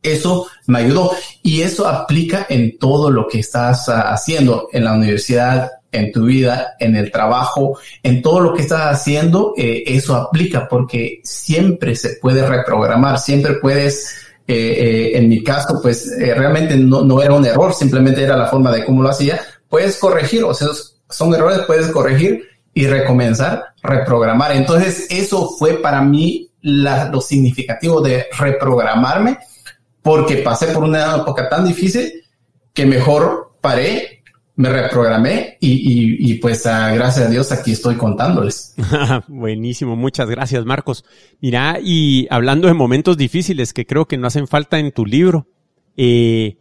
[0.00, 1.10] eso me ayudó
[1.42, 6.24] y eso aplica en todo lo que estás ah, haciendo en la universidad, en tu
[6.24, 11.94] vida, en el trabajo, en todo lo que estás haciendo, eh, eso aplica porque siempre
[11.94, 14.16] se puede reprogramar, siempre puedes,
[14.48, 18.46] eh, eh, en mi caso, pues realmente no, no, era un error, simplemente era la
[18.46, 20.68] forma de cómo lo hacía, puedes corregir, o sea,
[21.10, 24.52] son errores, puedes corregir y recomenzar, reprogramar.
[24.52, 29.38] Entonces, eso fue para mí la, lo significativo de reprogramarme
[30.00, 32.24] porque pasé por una época tan difícil
[32.72, 34.21] que mejor paré
[34.62, 38.76] me reprogramé y, pues ah, gracias a Dios aquí estoy contándoles.
[39.26, 41.04] Buenísimo, muchas gracias Marcos.
[41.40, 45.48] Mira, y hablando de momentos difíciles que creo que no hacen falta en tu libro,
[45.96, 46.58] eh,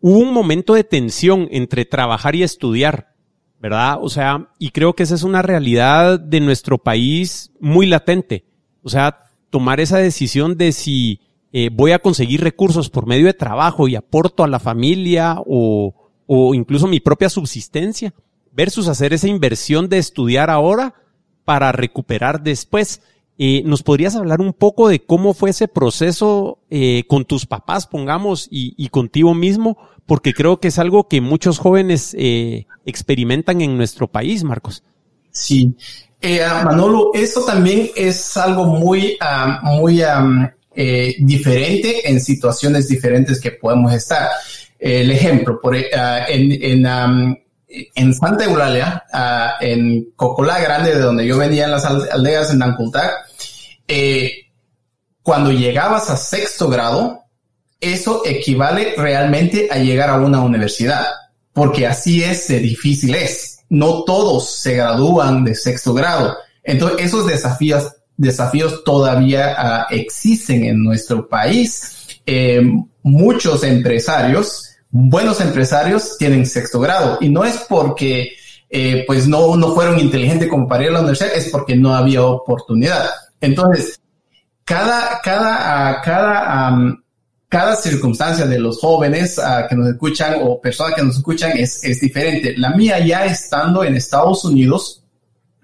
[0.00, 3.14] hubo un momento de tensión entre trabajar y estudiar,
[3.60, 3.98] ¿verdad?
[4.00, 8.46] O sea, y creo que esa es una realidad de nuestro país muy latente.
[8.82, 9.18] O sea,
[9.50, 11.20] tomar esa decisión de si
[11.52, 16.03] eh, voy a conseguir recursos por medio de trabajo y aporto a la familia o
[16.26, 18.14] o incluso mi propia subsistencia
[18.52, 20.94] versus hacer esa inversión de estudiar ahora
[21.44, 23.02] para recuperar después.
[23.36, 27.86] Eh, ¿Nos podrías hablar un poco de cómo fue ese proceso eh, con tus papás,
[27.86, 29.76] pongamos, y, y, contigo mismo?
[30.06, 34.84] Porque creo que es algo que muchos jóvenes eh, experimentan en nuestro país, Marcos.
[35.30, 35.74] Sí.
[36.64, 40.02] Manolo, eso también es algo muy, ah, muy
[41.18, 44.30] diferente en situaciones diferentes que podemos estar
[44.84, 46.86] el ejemplo, por, eh, ah, en,
[47.94, 52.58] en, Santa Eulalia, ah, en Cocolá Grande, de donde yo venía en las aldeas en
[52.58, 53.12] Nancultac,
[53.88, 54.30] eh,
[55.22, 57.22] cuando llegabas a sexto grado,
[57.80, 61.06] eso equivale realmente a llegar a una universidad,
[61.54, 63.60] porque así es de difícil es.
[63.70, 66.36] No todos se gradúan de sexto grado.
[66.62, 72.20] Entonces, esos desafíos desafíos todavía ah, existen en nuestro país.
[72.26, 72.62] Eh,
[73.02, 78.36] muchos empresarios, buenos empresarios, tienen sexto grado y no es porque
[78.70, 81.92] eh, pues no, no fueron inteligentes como para ir a la universidad, es porque no
[81.92, 83.10] había oportunidad.
[83.40, 84.00] Entonces,
[84.64, 86.96] cada, cada, ah, cada,
[87.48, 91.82] cada circunstancia de los jóvenes ah, que nos escuchan o personas que nos escuchan es,
[91.82, 92.54] es diferente.
[92.56, 95.02] La mía ya estando en Estados Unidos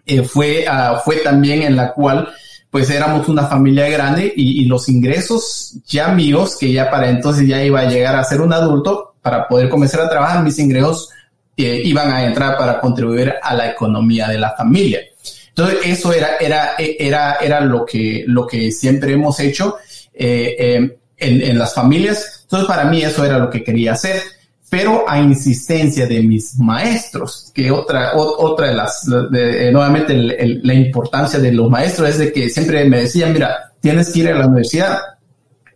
[0.06, 2.28] eh, fue, uh, fue también en la cual
[2.68, 7.46] pues éramos una familia grande y, y, los ingresos ya míos, que ya para entonces
[7.46, 11.10] ya iba a llegar a ser un adulto, para poder comenzar a trabajar, mis ingresos
[11.56, 15.00] eh, iban a entrar para contribuir a la economía de la familia.
[15.48, 19.76] Entonces, eso era, era, era, era lo, que, lo que siempre hemos hecho
[20.14, 22.40] eh, eh, en, en las familias.
[22.42, 24.22] Entonces, para mí eso era lo que quería hacer
[24.70, 31.40] pero a insistencia de mis maestros, que otra, otra de las, de, nuevamente la importancia
[31.40, 34.46] de los maestros es de que siempre me decían, mira, tienes que ir a la
[34.46, 35.00] universidad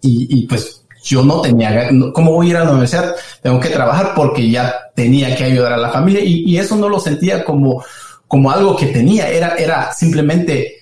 [0.01, 3.15] y, y pues yo no tenía, ¿cómo voy a ir a la universidad?
[3.43, 6.99] Tengo que trabajar porque ya tenía que ayudar a la familia y, eso no lo
[6.99, 7.85] sentía como,
[8.27, 10.79] como algo que tenía, era, era simplemente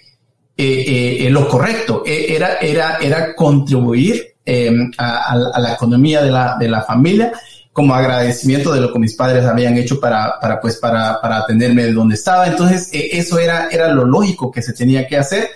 [0.57, 6.57] eh, eh, lo correcto, e, era, era, era contribuir eh, a, la economía de la,
[6.59, 7.33] de la familia
[7.73, 11.85] como agradecimiento de lo que mis padres habían hecho para, para pues, para, para atenderme
[11.85, 12.47] de donde estaba.
[12.47, 15.49] Entonces, eh, eso era, era lo lógico que se tenía que hacer.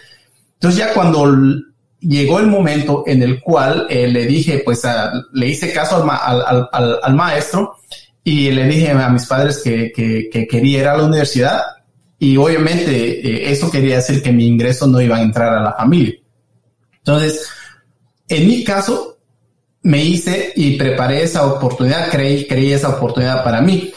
[0.54, 1.26] Entonces, ya cuando
[2.00, 4.82] llegó el momento en el cual eh, le dije, pues,
[5.32, 7.76] le hice caso al, maestro
[8.22, 11.62] y le dije a mis padres que, que, que quería ir a la universidad
[12.18, 15.72] y obviamente eh, eso quería decir que mi ingreso no iba a entrar a la
[15.72, 16.14] familia.
[16.98, 17.46] Entonces,
[18.28, 19.18] en mi caso,
[19.82, 23.92] me hice y preparé esa oportunidad, creí, creí esa oportunidad para mí.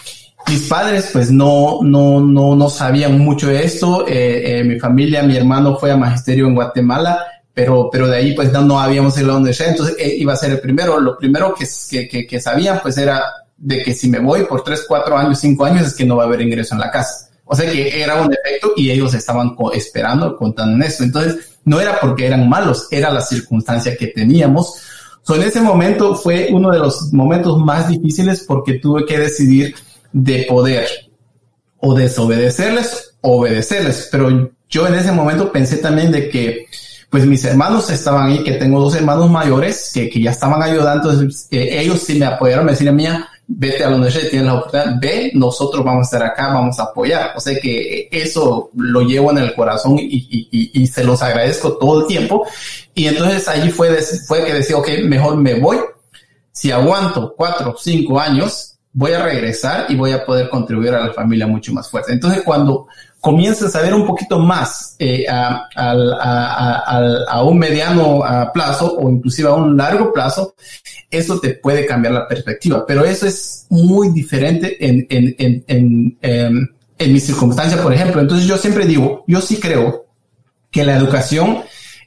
[0.48, 4.06] Mis padres pues no, no, no, no sabían mucho de esto.
[4.08, 8.52] Eh, mi familia, mi hermano fue a magisterio en Guatemala, pero, pero de ahí pues
[8.52, 11.00] no, no habíamos ido a la universidad, entonces eh, iba a ser el primero.
[11.00, 13.24] Lo primero que, que, que, sabían pues era
[13.58, 16.24] de que si me voy por tres, cuatro años, cinco años es que no va
[16.24, 17.30] a haber ingreso en la casa.
[17.46, 21.04] O sea que era un efecto y ellos estaban esperando, contando en eso.
[21.04, 24.82] Entonces, no era porque eran malos, era la circunstancia que teníamos
[25.30, 29.76] So, en ese momento fue uno de los momentos más difíciles porque tuve que decidir
[30.12, 30.88] de poder
[31.78, 34.10] o desobedecerles obedecerles.
[34.12, 36.66] Pero yo en ese momento pensé también de que
[37.10, 41.12] pues mis hermanos estaban ahí, que tengo dos hermanos mayores que, que ya estaban ayudando,
[41.12, 45.00] entonces eh, ellos sí me apoyaron, me decían, mía, vete a universidad, tienes la oportunidad,
[45.02, 47.34] ve, nosotros vamos a estar acá, vamos a apoyar.
[47.36, 50.06] O sea que eso lo llevo en el corazón y,
[50.52, 52.46] y, y, se los agradezco todo el tiempo.
[52.94, 53.92] Y entonces allí fue,
[54.28, 55.78] fue que decía, ok, mejor me voy.
[56.52, 61.14] Si aguanto cuatro, cinco años, voy a regresar y voy a poder contribuir a la
[61.14, 62.14] familia mucho más fuerte.
[62.14, 62.88] Entonces cuando
[63.22, 68.22] comienzas a ver un poquito más eh, a, a, a, a, un mediano
[68.54, 70.56] plazo o inclusive a un largo plazo,
[71.12, 72.86] eso te puede cambiar la perspectiva.
[72.86, 78.22] Pero eso es muy diferente en, en, en, en, em, en mi circunstancia, por ejemplo.
[78.22, 80.06] Entonces yo siempre digo, yo sí creo
[80.72, 81.64] que la educación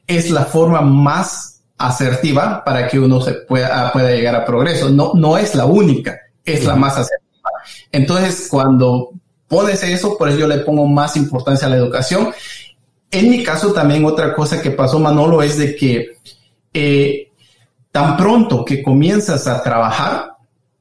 [0.06, 4.88] es la forma más asertiva para que uno se pueda, pueda llegar a progreso.
[4.90, 7.50] No, no es la única, es la más asertiva.
[7.90, 9.10] Entonces, cuando
[9.52, 12.30] pones eso, por eso yo le pongo más importancia a la educación.
[13.10, 16.16] En mi caso también otra cosa que pasó, Manolo, es de que
[16.72, 17.28] eh,
[17.90, 20.36] tan pronto que comienzas a trabajar,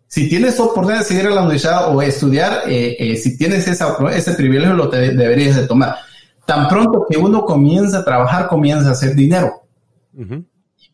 [0.07, 3.97] si tienes oportunidad de seguir a la universidad o estudiar, eh, eh, si tienes esa,
[4.13, 5.97] ese privilegio, lo te, deberías de tomar.
[6.45, 9.63] Tan pronto que uno comienza a trabajar, comienza a hacer dinero.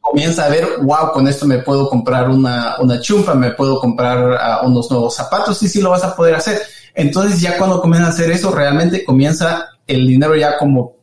[0.01, 4.63] Comienza a ver, wow, con esto me puedo comprar una, una chumpa, me puedo comprar
[4.63, 6.59] uh, unos nuevos zapatos, y sí lo vas a poder hacer.
[6.97, 10.95] Entonces ya cuando comienza a hacer eso, realmente comienza el dinero ya como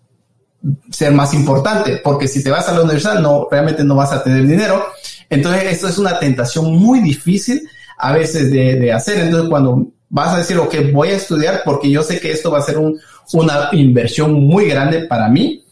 [0.90, 4.20] ser más importante, porque si te vas a la universidad, no, realmente no vas a
[4.20, 4.84] tener dinero.
[5.30, 9.20] Entonces, esto es una tentación muy difícil a veces de, hacer.
[9.20, 12.58] Entonces, cuando vas a decir, ok, voy a estudiar porque yo sé que esto va
[12.58, 12.98] a ser un,
[13.32, 15.64] una inversión muy grande para mí,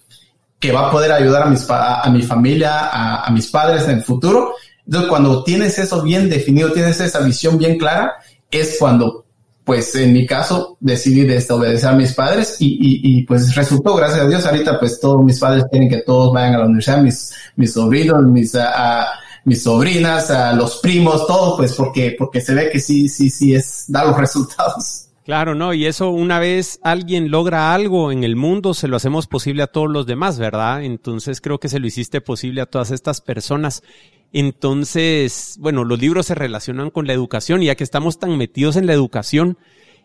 [0.61, 4.55] que va a poder ayudar a mi familia, a, a, mis padres en el futuro.
[4.87, 8.13] Entonces, cuando tienes eso bien definido, tienes esa visión bien clara,
[8.53, 9.22] es cuando
[9.65, 14.21] pues en mi caso decidí desobedecer a mis padres y, y, y, pues resultó, gracias
[14.21, 17.33] a Dios, ahorita pues todos mis padres quieren que todos vayan a la universidad, mis,
[17.57, 19.07] mis sobrinos, mis, a,
[19.45, 23.55] mis sobrinas, a los primos, todo pues porque, porque se ve que sí, sí, sí
[23.55, 25.07] es, da los resultados.
[25.25, 29.29] Claro, no, y eso una vez alguien logra algo en el mundo, se lo hacemos
[29.29, 30.83] posible a todos los demás, ¿verdad?
[30.83, 33.85] Entonces creo que se lo hiciste posible a todas estas personas.
[34.33, 38.77] Entonces, bueno, los libros se relacionan con la educación y ya que estamos tan metidos
[38.77, 39.59] en la educación,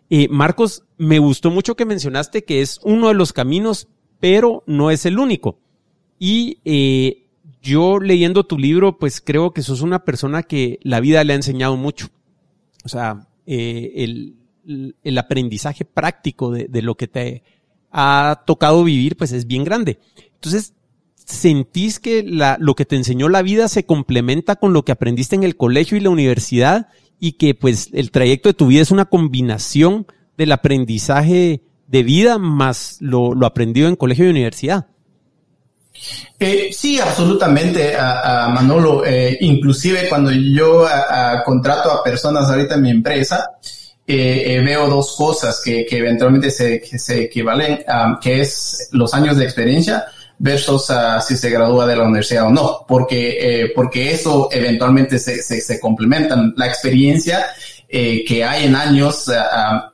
[0.09, 3.87] eh, Marcos, me gustó mucho que mencionaste que es uno de los caminos,
[4.19, 5.59] pero no es el único.
[6.19, 7.27] Y eh,
[7.61, 11.37] yo leyendo tu libro, pues creo que sos una persona que la vida le ha
[11.37, 12.07] enseñado mucho.
[12.83, 17.43] O sea, eh, el, aprendizaje práctico de, de, lo que te
[17.91, 19.99] ha tocado vivir, pues es bien grande.
[20.35, 20.73] Entonces,
[21.27, 25.35] ¿sentís que la, lo que te enseñó la vida se complementa con lo que aprendiste
[25.35, 26.87] en el colegio y la universidad
[27.19, 30.07] y que pues el trayecto de tu vida es una combinación
[30.37, 34.87] del aprendizaje de vida más lo, lo aprendido en colegio y universidad?
[36.39, 39.03] Eh, sí, absolutamente, a, Manolo.
[39.05, 40.87] Eh, inclusive cuando yo
[41.43, 43.51] contrato a personas ahorita en mi empresa,
[44.05, 47.79] eh, veo dos cosas que, eventualmente se, se equivalen,
[48.21, 50.05] que es los años de experiencia
[50.39, 50.91] versus
[51.25, 56.53] si se gradúa de la universidad o no, porque, porque eso eventualmente se, se, complementan.
[56.57, 57.47] La experiencia
[57.89, 59.31] que hay en años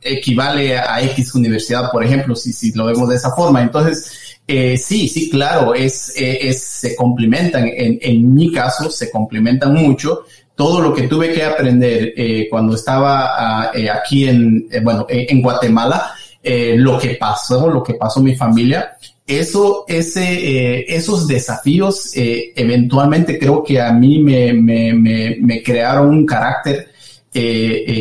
[0.02, 3.62] equivale a X universidad, por ejemplo, si, si lo vemos de esa forma.
[3.62, 7.68] Entonces, eh, sí, sí, claro, es, eh, es se complementan.
[7.68, 10.26] En, en, mi caso, se complementan mucho.
[10.56, 15.42] Todo lo que tuve que aprender eh, cuando estaba eh, aquí en, eh, bueno, en
[15.42, 16.14] Guatemala,
[16.44, 23.82] lo que pasó, lo que pasó mi familia, eso, ese, esos desafíos, eventualmente creo que
[23.82, 26.90] a mí me, me, me, me crearon un carácter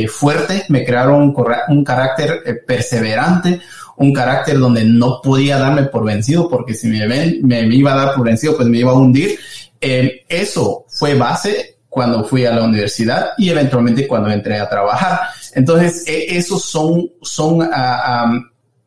[0.08, 1.34] fuerte, me crearon
[1.68, 3.60] un, carácter perseverante,
[3.96, 8.14] un carácter donde no podía darme por vencido, porque si me me, iba a dar
[8.14, 9.38] por vencido, pues me iba a hundir.
[9.80, 15.20] Eh, eso fue base cuando fui a la universidad y eventualmente cuando entré a trabajar.
[15.54, 18.42] Entonces, e, esos son, son uh,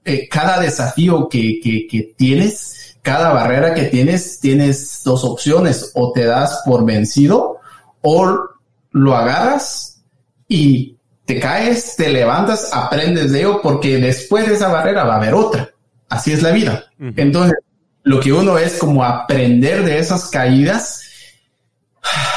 [0.05, 6.11] eh, cada desafío que, que, que tienes, cada barrera que tienes, tienes dos opciones, o
[6.11, 7.59] te das por vencido
[8.01, 8.39] o
[8.91, 10.03] lo agarras
[10.47, 10.95] y
[11.25, 15.33] te caes, te levantas, aprendes de ello, porque después de esa barrera va a haber
[15.33, 15.71] otra.
[16.07, 16.85] Así es la vida.
[16.99, 17.57] Entonces,
[18.03, 21.01] lo que uno es como aprender de esas caídas,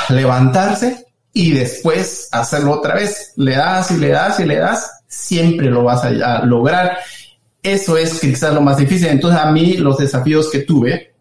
[0.08, 3.34] levantarse y después hacerlo otra vez.
[3.36, 6.98] Le das y le das y le das, siempre lo vas a, lograr.
[7.62, 9.08] Eso es quizás lo más difícil.
[9.08, 11.14] Entonces, a mí los desafíos que tuve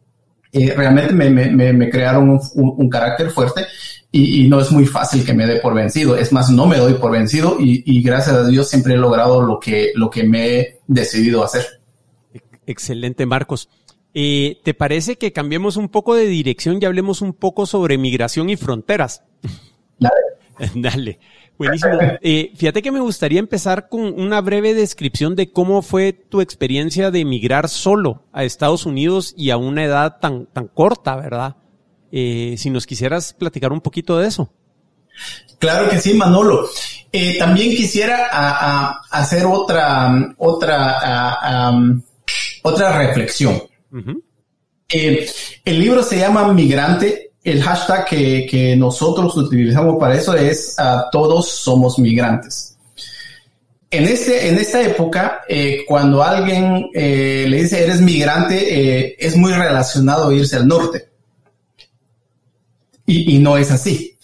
[0.51, 3.65] eh, realmente me, me, me crearon un, un, carácter fuerte
[4.11, 6.15] y, no es muy fácil que me dé por vencido.
[6.15, 9.59] Es más, no me doy por vencido y, gracias a Dios siempre he logrado lo
[9.59, 11.65] que, lo que me he decidido hacer.
[12.65, 13.69] Excelente, Marcos.
[14.13, 18.49] Eh, ¿Te parece que cambiemos un poco de dirección y hablemos un poco sobre migración
[18.49, 19.23] y fronteras?
[19.99, 20.71] Dale.
[20.75, 21.19] Dale.
[21.57, 21.97] Buenísimo.
[22.21, 27.09] Eh, fíjate que me gustaría empezar con una breve descripción de cómo fue tu experiencia
[27.09, 31.55] de emigrar solo a Estados Unidos y a una edad tan, tan corta, ¿verdad?
[32.11, 34.53] Eh, si nos quisieras platicar un poquito de eso.
[35.57, 36.69] Claro que sí, Manolo.
[37.11, 41.73] Eh, también quisiera hacer otra, otra,
[42.61, 43.63] otra reflexión.
[44.87, 47.26] El libro se llama Migrante.
[47.47, 50.75] El hashtag que, nosotros utilizamos para eso es
[51.13, 52.75] todos somos migrantes.
[53.89, 55.43] En, este, en esta época,
[55.87, 61.07] cuando alguien le dice eres migrante, es muy relacionado irse al norte.
[63.05, 64.17] Y, no es así.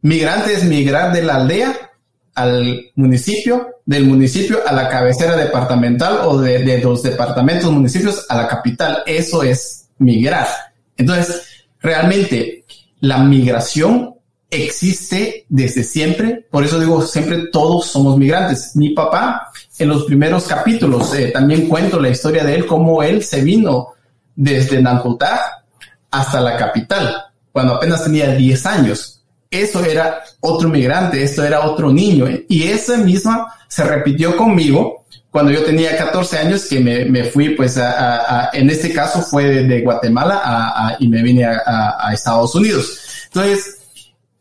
[0.00, 1.90] Migrante es migrar de la aldea
[2.34, 8.34] al municipio, del municipio a la cabecera departamental o de, de los departamentos municipios a
[8.34, 9.02] la capital.
[9.04, 10.48] Eso es migrar.
[10.96, 11.42] Entonces,
[11.82, 12.61] realmente
[13.02, 14.14] la migración
[14.48, 16.46] existe desde siempre.
[16.48, 18.76] Por eso digo, siempre todos somos migrantes.
[18.76, 23.24] Mi papá, en los primeros capítulos, eh, también cuento la historia de él, cómo él
[23.24, 23.88] se vino
[24.36, 25.64] desde Nancutá
[26.12, 27.12] hasta la capital
[27.50, 29.24] cuando apenas tenía 10 años.
[29.50, 32.26] Eso era otro migrante, esto era otro niño.
[32.48, 35.01] Y esa misma se repitió conmigo
[35.32, 39.64] cuando yo tenía 14 años, que me, me fui, pues, a, en este caso fue
[39.64, 43.00] de, Guatemala a, y me vine a, Estados Unidos.
[43.28, 43.78] Entonces,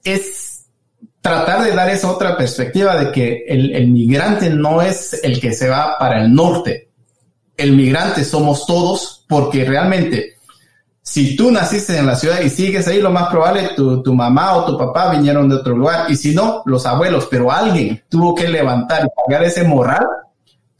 [0.03, 0.65] es
[1.21, 5.53] tratar de dar esa otra perspectiva de que el, el migrante no es el que
[5.53, 6.89] se va para el norte.
[7.55, 10.35] El migrante somos todos porque realmente
[11.01, 14.57] si tú naciste en la ciudad y sigues ahí, lo más probable tu, tu mamá
[14.57, 16.11] o tu papá vinieron de otro lugar.
[16.11, 20.05] Y si no, los abuelos, pero alguien tuvo que levantar y pagar ese moral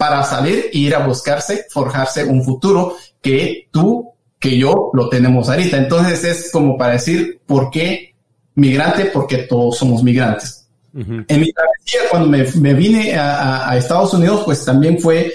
[0.01, 5.47] para salir e ir a buscarse, forjarse un futuro que tú, que yo lo tenemos
[5.47, 5.77] ahorita.
[5.77, 8.15] Entonces es como para decir, ¿por qué
[8.55, 9.05] migrante?
[9.13, 10.67] Porque todos somos migrantes.
[10.95, 15.31] En mi travesía, cuando me, me vine a, a, Estados Unidos, pues también fue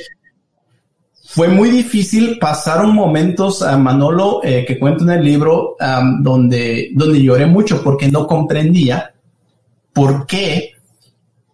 [1.24, 5.76] fue muy difícil, pasaron momentos, a Manolo, eh, que cuento en el libro,
[6.22, 9.14] donde, donde lloré mucho porque no comprendía
[9.92, 10.72] por qué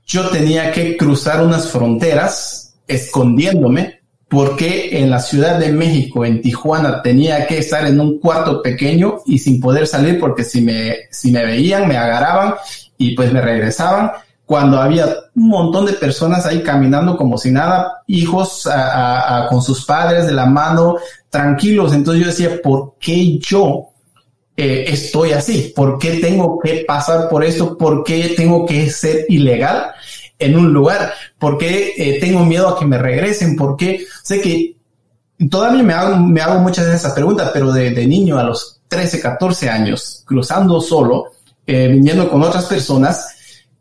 [0.06, 6.40] yo tenía que cruzar unas fronteras escondiéndome por qué en la Ciudad de México, en
[6.40, 10.96] Tijuana, tenía que estar en un cuarto pequeño y sin poder salir porque si me,
[11.10, 12.54] si me veían, me agarraban
[12.96, 14.12] y pues me regresaban
[14.52, 18.68] cuando había un montón de personas ahí caminando como si nada, hijos
[19.48, 20.96] con sus padres de la mano,
[21.30, 21.94] tranquilos.
[21.94, 23.88] Entonces yo decía, ¿por qué yo
[24.56, 25.72] eh, estoy así?
[25.74, 27.78] ¿Por qué tengo que pasar por esto?
[27.78, 29.92] ¿Por qué tengo que ser ilegal?
[30.38, 31.12] En un lugar?
[31.38, 33.56] ¿Por qué eh, tengo miedo a que me regresen?
[33.56, 34.04] ¿Por qué?
[34.22, 34.76] Sé que
[35.48, 39.20] todavía me hago, me hago muchas de esas preguntas, pero de, niño a los 13,
[39.20, 41.26] 14 años, cruzando solo,
[41.66, 43.26] eh, viniendo con otras personas,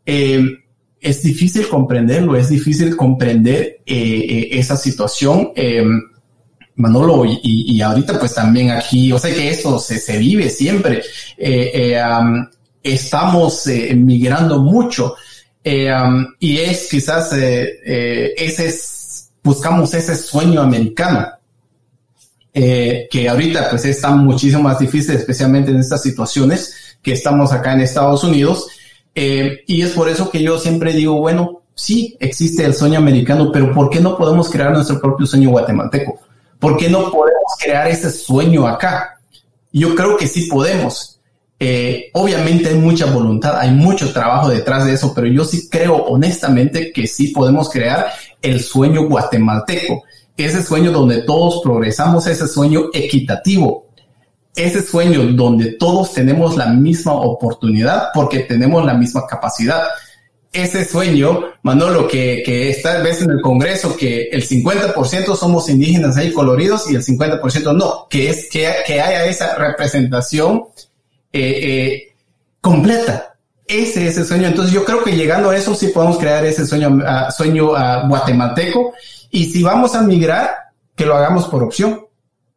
[0.06, 0.42] eh,
[1.00, 5.50] es difícil comprenderlo, es difícil comprender esa situación.
[6.76, 11.02] Manolo, y, ahorita pues también aquí, yo sé que eso se, se vive siempre.
[12.84, 15.16] estamos migrando mucho
[15.64, 18.74] eh, um, y es quizás eh, eh, ese
[19.44, 21.28] buscamos ese sueño americano,
[22.52, 27.80] que ahorita pues está muchísimo más difícil, especialmente en estas situaciones que estamos acá en
[27.80, 28.68] Estados Unidos.
[29.14, 33.72] y es por eso que yo siempre digo, bueno, sí existe el sueño americano, pero
[33.72, 36.20] ¿por qué no podemos crear nuestro propio sueño guatemalteco?
[36.60, 39.18] ¿Por qué no podemos crear ese sueño acá?
[39.72, 41.11] Yo creo que sí podemos.
[41.64, 45.94] Eh, obviamente hay mucha voluntad, hay mucho trabajo detrás de eso, pero yo sí creo
[45.94, 48.08] honestamente que sí podemos crear
[48.42, 50.02] el sueño guatemalteco,
[50.36, 53.86] ese sueño donde todos progresamos, ese sueño equitativo,
[54.56, 59.84] ese sueño donde todos tenemos la misma oportunidad porque tenemos la misma capacidad.
[60.52, 66.16] Ese sueño, Manolo, que, que está vez en el Congreso, que el 50% somos indígenas
[66.16, 70.64] ahí coloridos y el 50% no, que es que, que haya esa representación
[71.32, 72.14] eh, eh,
[72.60, 73.36] completa.
[73.66, 74.48] Ese es el sueño.
[74.48, 78.08] Entonces yo creo que llegando a eso sí podemos crear ese sueño, uh, sueño uh,
[78.08, 78.92] guatemalteco.
[79.30, 80.50] Y si vamos a migrar,
[80.94, 82.06] que lo hagamos por opción,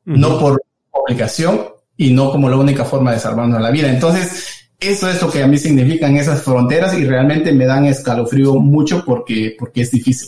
[0.03, 0.61] no por
[0.91, 1.67] obligación
[1.97, 3.89] y no como la única forma de salvarnos la vida.
[3.89, 8.55] Entonces, eso es lo que a mí significan esas fronteras y realmente me dan escalofrío
[8.55, 10.28] mucho porque, porque es difícil.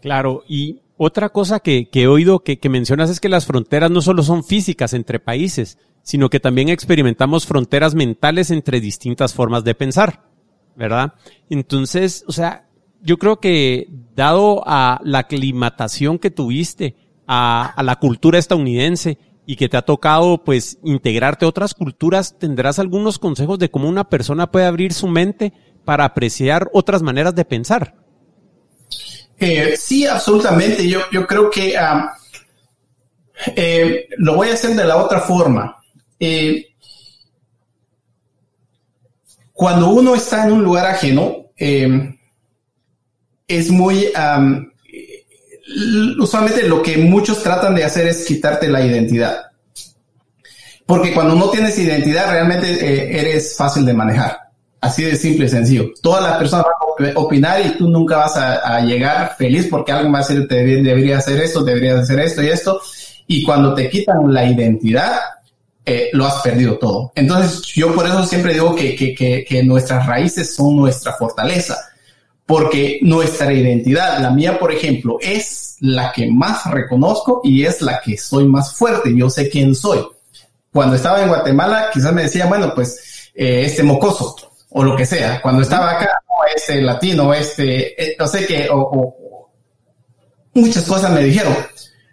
[0.00, 3.90] Claro, y otra cosa que, que he oído que, que mencionas es que las fronteras
[3.90, 9.64] no solo son físicas entre países, sino que también experimentamos fronteras mentales entre distintas formas
[9.64, 10.22] de pensar,
[10.76, 11.14] ¿verdad?
[11.50, 12.68] Entonces, o sea,
[13.02, 16.94] yo creo que dado a la aclimatación que tuviste
[17.26, 22.38] a, a la cultura estadounidense y que te ha tocado pues integrarte a otras culturas,
[22.38, 25.52] tendrás algunos consejos de cómo una persona puede abrir su mente
[25.84, 28.03] para apreciar otras maneras de pensar.
[29.38, 30.88] Eh, sí, absolutamente.
[30.88, 32.14] Yo, yo creo que ah,
[33.56, 35.76] eh, lo voy a hacer de la otra forma.
[36.18, 36.66] Eh,
[39.52, 44.08] cuando uno está en un lugar ajeno, es muy...
[46.18, 49.46] usualmente lo que muchos tratan de hacer es quitarte la identidad.
[50.86, 54.38] Porque cuando no tienes identidad, realmente eres fácil de manejar.
[54.80, 55.90] Así de simple y sencillo.
[56.02, 56.83] Todas las personas van
[57.14, 61.40] opinar y tú nunca vas a, llegar feliz porque alguien va a decir, debería hacer
[61.40, 62.80] esto, debería hacer esto y esto.
[63.26, 65.18] Y cuando te quitan la identidad,
[65.86, 67.12] eh, lo has perdido todo.
[67.14, 71.76] Entonces, yo por eso siempre digo que, que, que, que, nuestras raíces son nuestra fortaleza,
[72.46, 78.00] porque nuestra identidad, la mía, por ejemplo, es la que más reconozco y es la
[78.00, 79.14] que soy más fuerte.
[79.14, 80.04] Yo sé quién soy.
[80.72, 84.36] Cuando estaba en Guatemala, quizás me decía, bueno, pues eh, este mocoso
[84.70, 85.40] o lo que sea.
[85.40, 86.10] Cuando estaba acá,
[86.54, 89.50] este latino, este, eh, no sé qué, o,
[90.54, 91.54] muchas cosas me dijeron,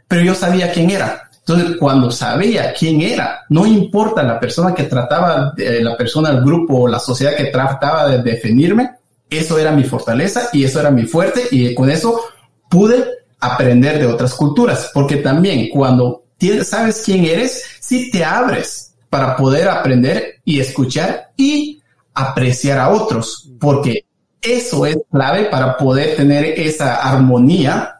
[0.07, 1.29] pero yo sabía quién era.
[1.39, 6.41] Entonces, cuando sabía quién era, no importa la persona que trataba, de, la persona, el
[6.41, 8.91] grupo o la sociedad que trataba de definirme,
[9.29, 12.21] eso era mi fortaleza y eso era mi fuerte y con eso
[12.69, 13.03] pude
[13.39, 19.36] aprender de otras culturas, porque también cuando tienes, sabes quién eres, sí te abres para
[19.36, 21.82] poder aprender y escuchar y
[22.13, 24.05] apreciar a otros, porque
[24.42, 28.00] eso es clave para poder tener esa armonía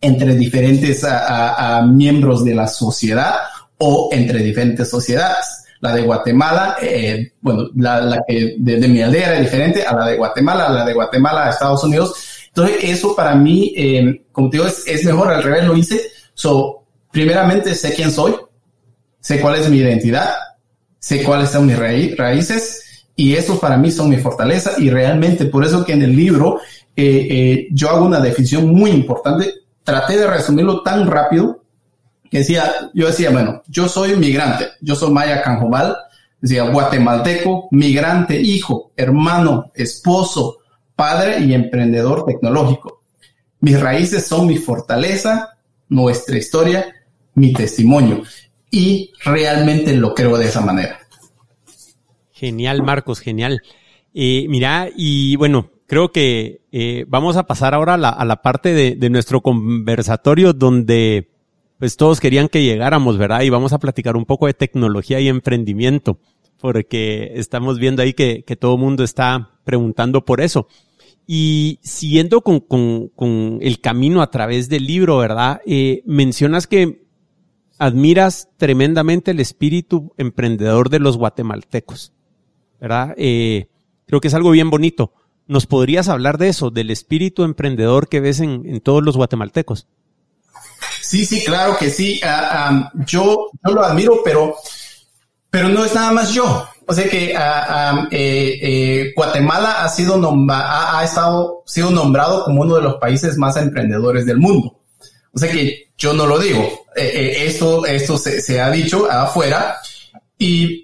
[0.00, 1.06] entre diferentes
[1.88, 3.34] miembros de la sociedad
[3.78, 5.64] o entre diferentes sociedades.
[5.80, 10.16] La de Guatemala, eh, bueno, la, que de, mi aldea era diferente a la de
[10.16, 12.14] Guatemala, la de Guatemala a Estados Unidos.
[12.48, 16.00] Entonces, eso para mí, eh, como te digo, es, mejor al revés, lo hice.
[16.32, 18.34] So, primeramente sé quién soy,
[19.20, 20.30] sé cuál es mi identidad,
[20.98, 22.83] sé cuáles son mis raíces
[23.16, 26.60] y esos para mí son mi fortaleza y realmente por eso que en el libro
[26.96, 29.54] eh, yo hago una definición muy importante
[29.84, 31.62] traté de resumirlo tan rápido
[32.30, 35.96] que decía, yo decía, bueno, yo soy migrante, yo soy Maya Canjobal,
[36.40, 40.58] decía guatemalteco, migrante, hijo, hermano, esposo,
[40.96, 43.02] padre y emprendedor tecnológico.
[43.60, 45.50] Mis raíces son mi fortaleza,
[45.88, 46.86] nuestra historia,
[47.34, 48.22] mi testimonio.
[48.70, 50.98] Y realmente lo creo de esa manera.
[52.44, 53.62] Genial, Marcos, genial.
[54.12, 59.10] Eh, mira, y bueno, creo que eh, vamos a pasar ahora a la, parte de,
[59.10, 61.30] nuestro conversatorio donde
[61.78, 63.40] pues todos querían que llegáramos, ¿verdad?
[63.42, 66.18] Y vamos a platicar un poco de tecnología y emprendimiento,
[66.60, 70.68] porque estamos viendo ahí que, todo el mundo está preguntando por eso.
[71.26, 75.62] Y siguiendo con, el camino a través del libro, ¿verdad?
[75.64, 77.04] Eh, mencionas que
[77.78, 82.13] admiras tremendamente el espíritu emprendedor de los guatemaltecos,
[82.84, 83.14] ¿verdad?
[83.16, 83.68] Eh,
[84.06, 85.12] creo que es algo bien bonito.
[85.46, 89.86] ¿Nos podrías hablar de eso, del espíritu emprendedor que ves en, todos los guatemaltecos?
[91.00, 92.20] Sí, sí, claro que sí.
[92.22, 94.54] Uh, yo, yo lo admiro, pero,
[95.48, 96.66] pero no es nada más yo.
[96.86, 100.20] O sea que uh, eh, eh, Guatemala ha sido
[100.50, 104.78] ha, ha, estado sido nombrado como uno de los países más emprendedores del mundo.
[105.32, 106.84] O sea que yo no lo digo.
[106.96, 109.76] Eh, esto esto se ha dicho afuera
[110.38, 110.83] y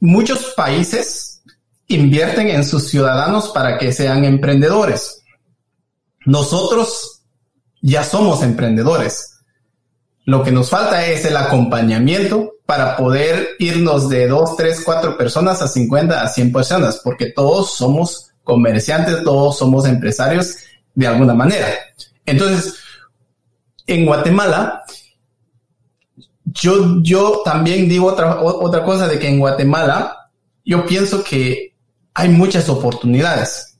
[0.00, 1.42] muchos países
[1.86, 5.22] invierten en sus ciudadanos para que sean emprendedores.
[6.26, 7.22] Nosotros
[7.80, 9.38] ya somos emprendedores.
[10.24, 15.62] Lo que nos falta es el acompañamiento para poder irnos de dos, tres, cuatro personas
[15.62, 20.56] a 50, a 100 personas, porque todos somos comerciantes, todos somos empresarios
[20.94, 21.66] de alguna manera.
[22.26, 22.74] Entonces,
[23.86, 24.82] en Guatemala,
[26.60, 30.30] yo, yo también digo otra, otra cosa de que en Guatemala,
[30.64, 31.74] yo pienso que
[32.14, 33.78] hay muchas oportunidades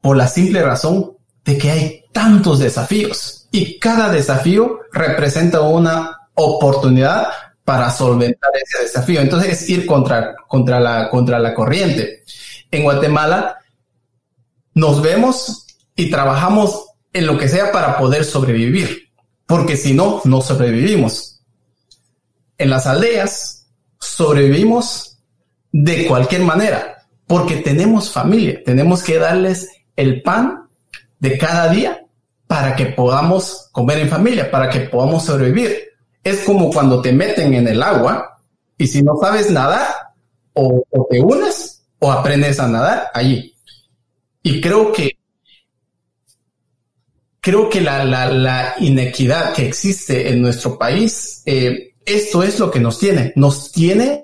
[0.00, 7.28] por la simple razón de que hay tantos desafíos y cada desafío representa una oportunidad
[7.64, 9.20] para solventar ese desafío.
[9.20, 12.22] Entonces es ir contra, contra, la, contra la corriente.
[12.70, 13.58] En Guatemala
[14.74, 19.05] nos vemos y trabajamos en lo que sea para poder sobrevivir,
[19.46, 21.40] porque si no, no sobrevivimos.
[22.58, 23.66] En las aldeas
[23.98, 25.18] sobrevivimos
[25.72, 30.68] de cualquier manera, porque tenemos familia, tenemos que darles el pan
[31.18, 32.02] de cada día
[32.46, 35.76] para que podamos comer en familia, para que podamos sobrevivir.
[36.22, 38.38] Es como cuando te meten en el agua
[38.78, 39.86] y si no sabes nadar,
[40.54, 43.54] o, te unes o aprendes a nadar allí.
[44.42, 45.15] Y creo que
[47.46, 52.80] creo que la, la, inequidad que existe en nuestro país, eh, esto es lo que
[52.80, 53.32] nos tiene.
[53.36, 54.20] Nos tiene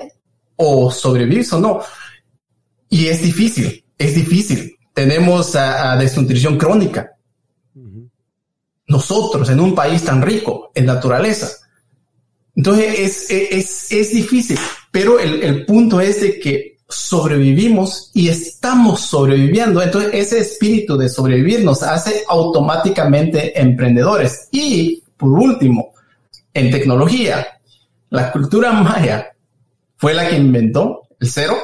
[0.56, 1.80] o sobrevivir o no.
[2.88, 4.76] Y es difícil, es difícil.
[4.92, 5.52] Tenemos
[6.00, 7.12] desnutrición crónica
[8.88, 11.48] nosotros en un país tan rico en naturaleza.
[12.56, 14.58] Entonces es, es, difícil,
[14.90, 19.82] pero el, el, punto es de que sobrevivimos y estamos sobreviviendo.
[19.82, 24.48] Entonces ese espíritu de sobrevivir nos hace automáticamente emprendedores.
[24.50, 25.92] Y por último,
[26.54, 27.46] en tecnología,
[28.10, 29.32] la cultura maya
[29.96, 31.56] fue la que inventó el cero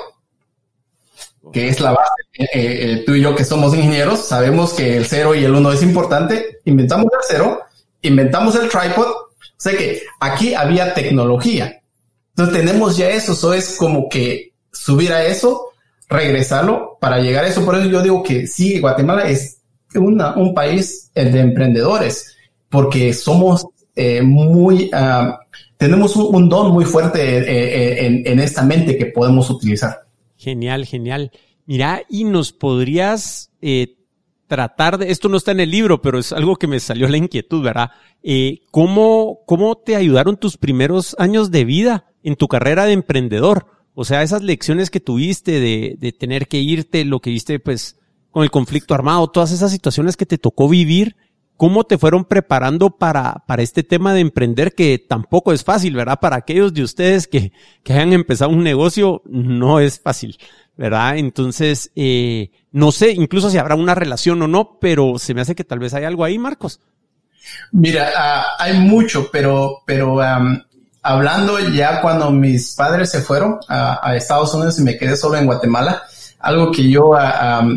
[1.52, 2.22] que es la base.
[2.38, 5.72] Eh, eh, tú y yo que somos ingenieros sabemos que el cero y el uno
[5.72, 6.58] es importante.
[6.64, 7.60] Inventamos el cero,
[8.02, 9.06] inventamos el tripod.
[9.06, 11.80] O sea que aquí había tecnología.
[12.30, 13.32] Entonces tenemos ya eso.
[13.32, 14.52] Eso es como que
[14.84, 15.68] subir a eso,
[16.08, 17.64] regresarlo para llegar a eso.
[17.64, 19.60] Por eso yo digo que sí, Guatemala es
[19.94, 22.36] un país eh, de emprendedores
[22.68, 23.66] porque somos
[24.22, 25.40] muy, ah,
[25.76, 30.02] tenemos un, don muy fuerte en, en esta mente que podemos utilizar.
[30.36, 31.32] Genial, genial.
[31.68, 33.98] Mira, y nos podrías eh,
[34.46, 37.18] tratar de, esto no está en el libro, pero es algo que me salió la
[37.18, 37.90] inquietud, ¿verdad?
[38.22, 43.66] Eh, ¿cómo, ¿Cómo te ayudaron tus primeros años de vida en tu carrera de emprendedor?
[44.00, 47.96] O sea, esas lecciones que tuviste de, de tener que irte, lo que viste pues
[48.30, 51.16] con el conflicto armado, todas esas situaciones que te tocó vivir,
[51.56, 56.20] ¿cómo te fueron preparando para, para este tema de emprender que tampoco es fácil, ¿verdad?
[56.20, 57.50] Para aquellos de ustedes que,
[57.82, 60.38] que hayan empezado un negocio, no es fácil,
[60.76, 61.18] ¿verdad?
[61.18, 65.56] Entonces, eh, no sé incluso si habrá una relación o no, pero se me hace
[65.56, 66.78] que tal vez hay algo ahí, Marcos.
[67.72, 70.20] Mira, uh, hay mucho, pero, pero
[71.02, 75.46] hablando ya cuando mis padres se fueron a, Estados Unidos y me quedé solo en
[75.46, 76.02] Guatemala,
[76.40, 77.12] algo que yo,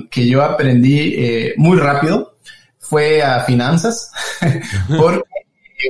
[0.09, 2.35] que yo aprendí eh, muy rápido
[2.79, 4.11] fue a finanzas,
[4.97, 5.23] porque,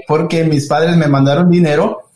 [0.07, 2.11] porque mis padres me mandaron dinero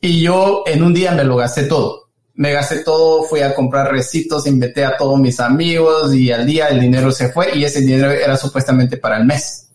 [0.00, 2.04] y yo en un día me lo gasté todo.
[2.36, 6.68] Me gasté todo, fui a comprar recitos, invité a todos mis amigos y al día
[6.68, 9.68] el dinero se fue y ese dinero era supuestamente para el mes.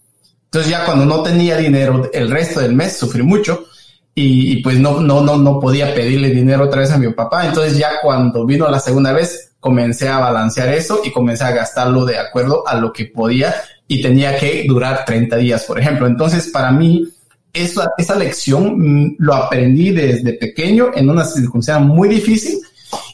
[0.46, 3.69] Entonces ya cuando no tenía dinero el resto del mes sufrí mucho
[4.20, 7.46] y, y, pues no, no, no, no podía pedirle dinero otra vez a mi papá.
[7.46, 12.04] Entonces ya cuando vino la segunda vez comencé a balancear eso y comencé a gastarlo
[12.04, 13.56] de acuerdo a lo que podía
[13.88, 16.06] y tenía que durar 30 días, por ejemplo.
[16.06, 17.08] Entonces, para mí,
[17.54, 22.60] esa, esa lección mm, lo aprendí desde pequeño en una circunstancia muy difícil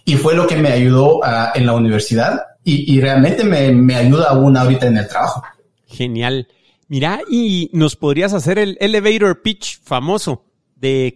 [0.05, 4.29] y fue lo que me ayudó ah, en la universidad y, realmente me, me, ayuda
[4.29, 5.43] aún ahorita en el trabajo.
[5.85, 6.47] Genial.
[6.87, 10.45] Mira, y nos podrías hacer el elevator pitch famoso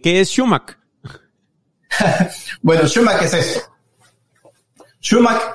[0.02, 0.76] qué es Schumacher.
[2.62, 3.60] bueno, Schumacher es esto.
[5.00, 5.54] Schumacher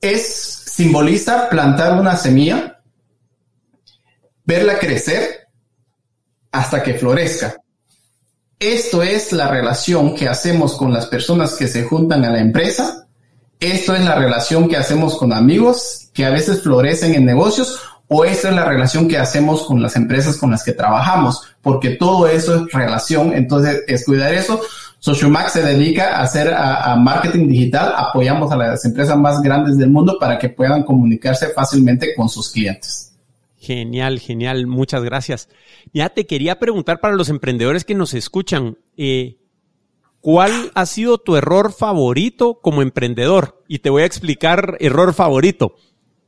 [0.00, 2.80] es, simboliza plantar una semilla,
[4.44, 5.48] verla crecer
[6.50, 7.56] hasta que florezca.
[8.58, 13.08] Esto es la relación que hacemos con las personas que se juntan a la empresa.
[13.58, 17.80] Esto es la relación que hacemos con amigos que a veces florecen en negocios
[18.12, 21.96] o esta es la relación que hacemos con las empresas con las que trabajamos, porque
[21.96, 24.60] todo eso es relación, entonces es cuidar eso.
[24.98, 26.54] Sociomax se dedica a hacer
[26.98, 32.14] marketing digital, apoyamos a las empresas más grandes del mundo para que puedan comunicarse fácilmente
[32.14, 33.14] con sus clientes.
[33.56, 35.48] Genial, genial, muchas gracias.
[35.94, 39.38] Ya te quería preguntar para los emprendedores que nos escuchan, eh,
[40.20, 43.62] ¿cuál ha sido tu error favorito como emprendedor?
[43.68, 45.76] Y te voy a explicar error favorito.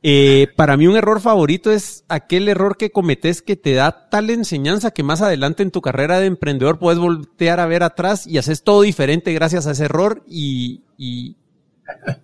[0.03, 4.29] Eh, para mí un error favorito es aquel error que cometes que te da tal
[4.29, 8.37] enseñanza que más adelante en tu carrera de emprendedor puedes voltear a ver atrás y
[8.37, 10.83] haces todo diferente gracias a ese error y,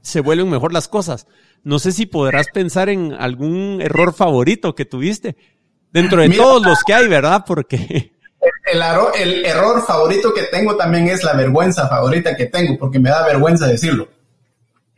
[0.02, 1.28] se vuelven mejor las cosas.
[1.64, 5.36] No sé si podrás pensar en algún error favorito que tuviste
[5.92, 7.44] dentro de todos los que hay, ¿verdad?
[7.46, 8.14] Porque...
[8.72, 8.82] El,
[9.20, 13.26] el error favorito que tengo también es la vergüenza favorita que tengo, porque me da
[13.26, 14.08] vergüenza decirlo.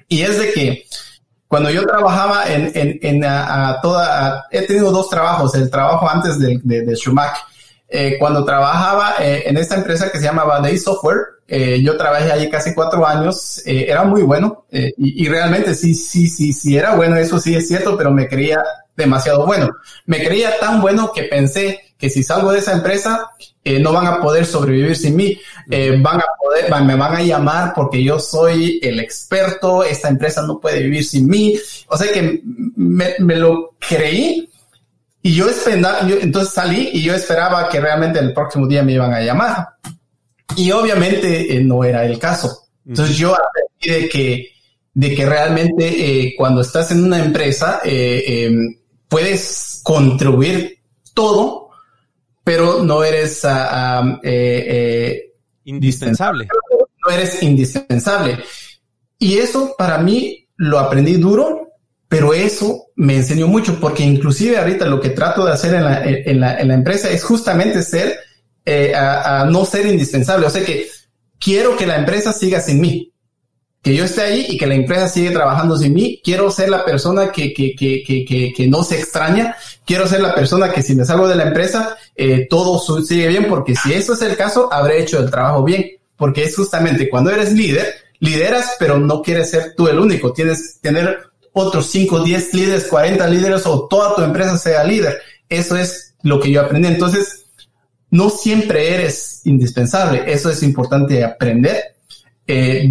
[0.08, 0.86] Y es de que
[1.54, 6.40] cuando yo trabajaba en, en, en a, toda, he tenido dos trabajos, el trabajo antes
[6.40, 7.44] de, de, de Schumacher.
[7.88, 12.32] Eh, cuando trabajaba eh, en esta empresa que se llamaba Day Software, eh, yo trabajé
[12.32, 16.96] allí casi cuatro años, era muy bueno y, y, realmente sí, sí, sí, sí era
[16.96, 18.64] bueno, eso sí es cierto, pero me creía
[18.98, 19.70] demasiado bueno.
[20.08, 23.30] Me creía tan bueno que pensé que si salgo de esa empresa,
[23.66, 25.40] eh, no van a poder sobrevivir sin mí.
[25.70, 30.42] Eh, van a poder, me van a llamar porque yo soy el experto, esta empresa
[30.42, 31.58] no puede vivir sin mí.
[31.88, 32.42] O sea que
[32.76, 34.50] me, lo creí
[35.22, 39.14] y yo esperaba, entonces salí y yo esperaba que realmente el próximo día me iban
[39.14, 39.68] a llamar.
[40.58, 42.68] Y obviamente eh, no era el caso.
[42.86, 44.50] Entonces yo aprendí de que,
[44.94, 50.80] de que realmente cuando estás en una empresa em, puedes contribuir
[51.14, 51.63] todo
[52.44, 55.34] pero no eres eh, eh,
[55.66, 56.48] indispensable.
[57.06, 58.40] No eres indispensable.
[59.18, 61.70] Y eso para mí lo aprendí duro,
[62.08, 66.04] pero eso me enseñó mucho, porque inclusive ahorita lo que trato de hacer en la,
[66.04, 68.20] en la, en la empresa es justamente ser,
[68.66, 70.46] eh, a, no ser indispensable.
[70.46, 70.88] O sea que
[71.40, 73.13] quiero que la empresa siga sin mí
[73.84, 76.22] que yo esté ahí y que la empresa sigue trabajando sin mí.
[76.24, 79.58] Quiero ser la persona que, que, que, que, que no se extraña.
[79.86, 83.48] Quiero ser la persona que si me salgo de la empresa, eh, todo sigue bien,
[83.50, 85.86] porque si eso es el caso, habré hecho el trabajo bien.
[86.16, 90.32] Porque es justamente cuando eres líder, lideras, pero no quieres ser tú el único.
[90.32, 91.18] Tienes que tener
[91.52, 95.20] otros 5, 10 líderes, 40 líderes o toda tu empresa sea líder.
[95.50, 96.88] Eso es lo que yo aprendí.
[96.88, 97.48] Entonces,
[98.12, 100.24] no siempre eres indispensable.
[100.26, 101.96] Eso es importante aprender.
[102.48, 102.86] Eh,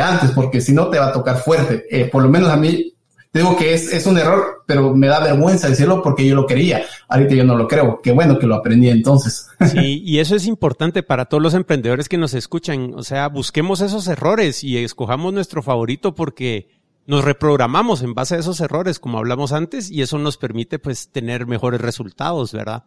[0.00, 1.84] antes, porque si no te va a tocar fuerte.
[1.90, 2.94] Eh, por lo menos a mí,
[3.32, 6.82] digo que es, es un error, pero me da vergüenza decirlo porque yo lo quería.
[7.08, 8.00] Ahorita yo no lo creo.
[8.02, 9.48] Qué bueno que lo aprendí entonces.
[9.66, 12.92] Sí, y eso es importante para todos los emprendedores que nos escuchan.
[12.94, 16.68] O sea, busquemos esos errores y escojamos nuestro favorito porque
[17.06, 21.10] nos reprogramamos en base a esos errores, como hablamos antes, y eso nos permite pues
[21.12, 22.84] tener mejores resultados, ¿verdad?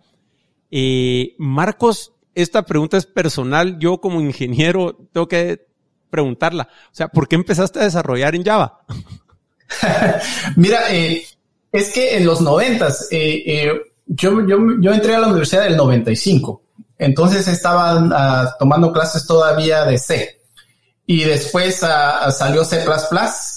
[0.72, 3.80] Eh, Marcos, esta pregunta es personal.
[3.80, 5.69] Yo como ingeniero tengo que
[6.10, 6.68] preguntarla.
[6.86, 8.80] O sea, ¿por qué empezaste a desarrollar en Java?
[10.56, 11.24] Mira, eh,
[11.72, 13.72] es que en los noventas, eh, eh,
[14.08, 16.62] yo, yo, yo, entré a la universidad del 95,
[16.98, 20.36] entonces estaba ah, tomando clases todavía de C.
[21.06, 22.84] Y después ah, salió C++,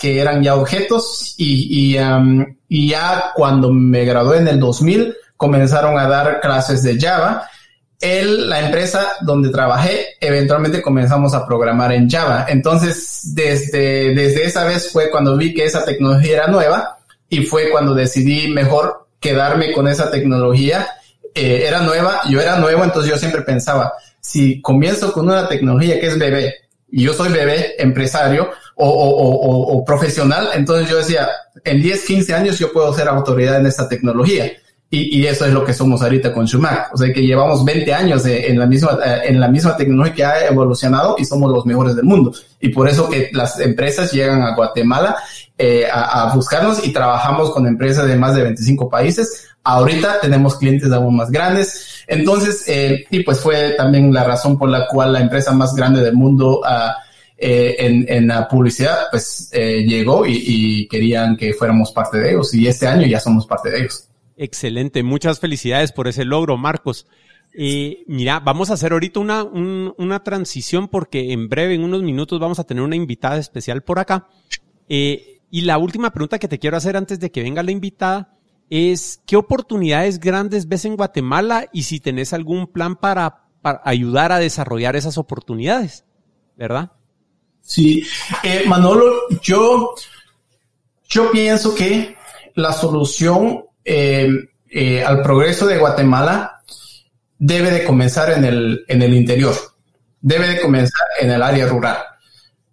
[0.01, 1.99] que eran ya objetos, y, y,
[2.69, 7.49] y ya cuando me gradué en el 2000, comenzaron a dar clases de Java
[8.03, 12.47] él, la empresa donde trabajé, eventualmente comenzamos a programar en Java.
[12.49, 16.99] Entonces, desde, desde esa vez fue cuando vi que esa tecnología era nueva
[17.29, 20.89] y fue cuando decidí mejor quedarme con esa tecnología.
[21.35, 25.99] Eh, era nueva, yo era nuevo, entonces yo siempre pensaba, si comienzo con una tecnología
[25.99, 26.57] que es bebé,
[26.91, 31.29] y yo soy bebé, empresario o, o, o profesional, entonces yo decía,
[31.65, 34.53] en 10, 15 años yo puedo ser autoridad en esta tecnología.
[34.95, 36.85] Y, y, eso es lo que somos ahorita con Schumacher.
[36.93, 40.23] O sea que llevamos 20 años en, la misma, eh, en la misma tecnología que
[40.23, 42.31] ha evolucionado y somos los mejores del mundo.
[42.61, 45.17] Y por eso que las empresas llegan a Guatemala
[45.57, 49.49] eh, a, buscarnos y trabajamos con empresas de más de 25 países.
[49.65, 52.05] Ahorita tenemos clientes aún más grandes.
[52.07, 56.03] Entonces, eh, y pues fue también la razón por la cual la empresa más grande
[56.03, 56.93] del mundo uh,
[57.39, 62.53] en, en, la publicidad, pues llegó y querían que fuéramos parte de ellos.
[62.53, 64.07] Y este año ya somos parte de ellos.
[64.37, 67.07] Excelente, muchas felicidades por ese logro, Marcos.
[67.55, 72.59] Mira, vamos a hacer ahorita una, una transición porque en breve, en unos minutos, vamos
[72.59, 74.29] a tener una invitada especial por acá.
[74.89, 78.37] Eh, y la última pregunta que te quiero hacer antes de que venga la invitada
[78.71, 84.33] es, ¿qué oportunidades grandes ves en Guatemala y si tenés algún plan para, para ayudar
[84.33, 86.07] a desarrollar esas oportunidades?
[86.57, 86.93] ¿Verdad?
[87.61, 88.03] Sí,
[88.43, 89.13] eh, Manolo,
[89.43, 89.95] yo,
[91.07, 92.17] yo pienso que
[92.55, 94.29] la solución eh,
[94.75, 96.63] eh, al progreso de Guatemala
[97.39, 99.55] debe de comenzar en el, en el interior,
[100.21, 101.99] debe de comenzar en el área rural.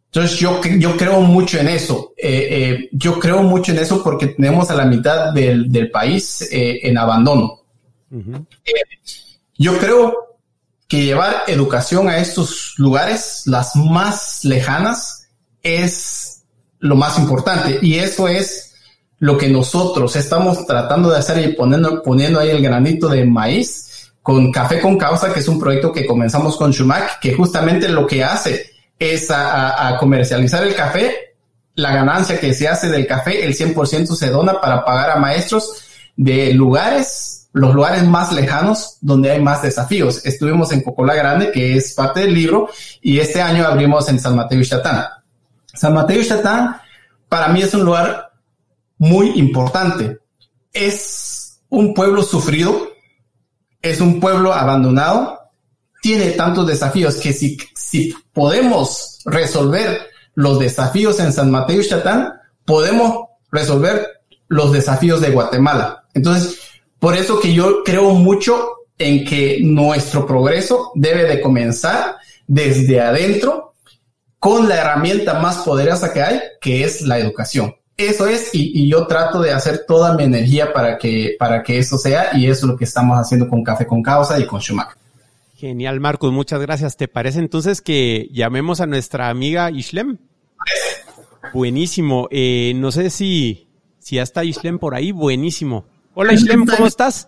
[0.05, 2.14] Entonces yo, yo creo mucho en eso.
[2.18, 6.47] Eh, eh, yo creo mucho en eso porque tenemos a la mitad del, del país
[6.51, 7.62] en abandono.
[9.57, 10.38] yo creo
[10.88, 15.30] que llevar educación a estos lugares, las más lejanas,
[15.62, 16.43] es
[16.80, 17.78] lo más importante.
[17.82, 18.69] Y eso es
[19.20, 24.12] lo que nosotros estamos tratando de hacer y poniendo, poniendo ahí el granito de maíz
[24.22, 28.06] con Café con Causa, que es un proyecto que comenzamos con Shumac, que justamente lo
[28.06, 31.36] que hace es a, comercializar el café,
[31.76, 35.84] la ganancia que se hace del café, el 100% se dona para pagar a maestros
[36.16, 40.26] de lugares, los lugares más lejanos donde hay más desafíos.
[40.26, 42.70] Estuvimos en Cocola Grande, que es parte del libro,
[43.02, 45.06] y este año abrimos en San Mateo y Chatán.
[45.74, 46.76] San Mateo y Chatán
[47.30, 48.29] para mí es un lugar
[49.00, 50.20] muy importante.
[50.72, 52.89] Es un pueblo sufrido,
[53.82, 55.39] es un pueblo abandonado,
[56.02, 60.02] tiene tantos desafíos que si, si podemos resolver
[60.36, 62.34] los desafíos en San Mateo y Chatán,
[62.66, 64.08] podemos resolver
[64.47, 66.06] los desafíos de Guatemala.
[66.14, 66.60] Entonces,
[67.00, 73.74] por eso que yo creo mucho en que nuestro progreso debe de comenzar desde adentro
[74.39, 77.76] con la herramienta más poderosa que hay, que es la educación.
[78.00, 81.97] Eso es, y, yo trato de hacer toda mi energía para que, para que eso
[81.97, 84.95] sea, y eso es lo que estamos haciendo con Café con Causa y con Schumacher.
[85.58, 86.95] Genial, Marcos, muchas gracias.
[86.95, 90.18] ¿Te parece entonces que llamemos a nuestra amiga Ishlem?
[91.54, 92.30] Buenísimo.
[92.32, 93.68] Eh, no sé si,
[94.00, 95.12] si ya está Ishlem por ahí.
[95.12, 95.84] Buenísimo.
[96.14, 97.28] Hola Ishlem, ¿cómo estás?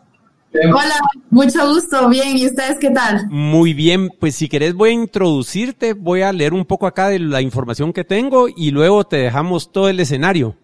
[0.54, 1.00] Hola,
[1.30, 3.28] mucho gusto, bien, ¿y ustedes qué tal?
[3.30, 7.20] Muy bien, pues si querés voy a introducirte, voy a leer un poco acá de
[7.20, 10.58] la información que tengo y luego te dejamos todo el escenario.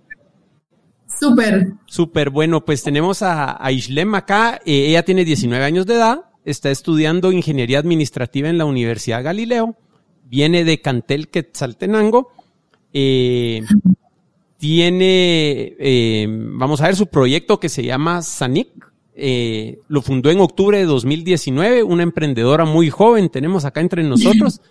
[1.07, 1.73] Súper.
[1.85, 6.25] Súper, bueno, pues tenemos a, a Islem acá, eh, ella tiene 19 años de edad,
[6.45, 9.75] está estudiando ingeniería administrativa en la Universidad Galileo,
[10.25, 12.31] viene de Cantel Quetzaltenango,
[12.93, 13.63] eh,
[14.57, 18.69] tiene, eh, vamos a ver, su proyecto que se llama SANIC,
[19.13, 24.61] eh, lo fundó en octubre de 2019, una emprendedora muy joven tenemos acá entre nosotros.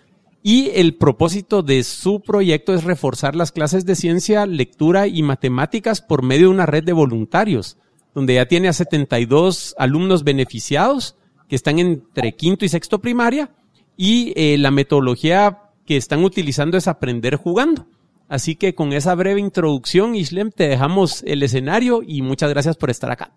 [0.43, 6.01] Y el propósito de su proyecto es reforzar las clases de ciencia, lectura y matemáticas
[6.01, 7.77] por medio de una red de voluntarios,
[8.13, 11.15] donde ya tiene a 72 alumnos beneficiados
[11.49, 13.51] que están entre quinto y sexto primaria
[13.95, 17.87] y eh, la metodología que están utilizando es aprender jugando.
[18.29, 22.89] Así que con esa breve introducción, Islem, te dejamos el escenario y muchas gracias por
[22.89, 23.31] estar acá.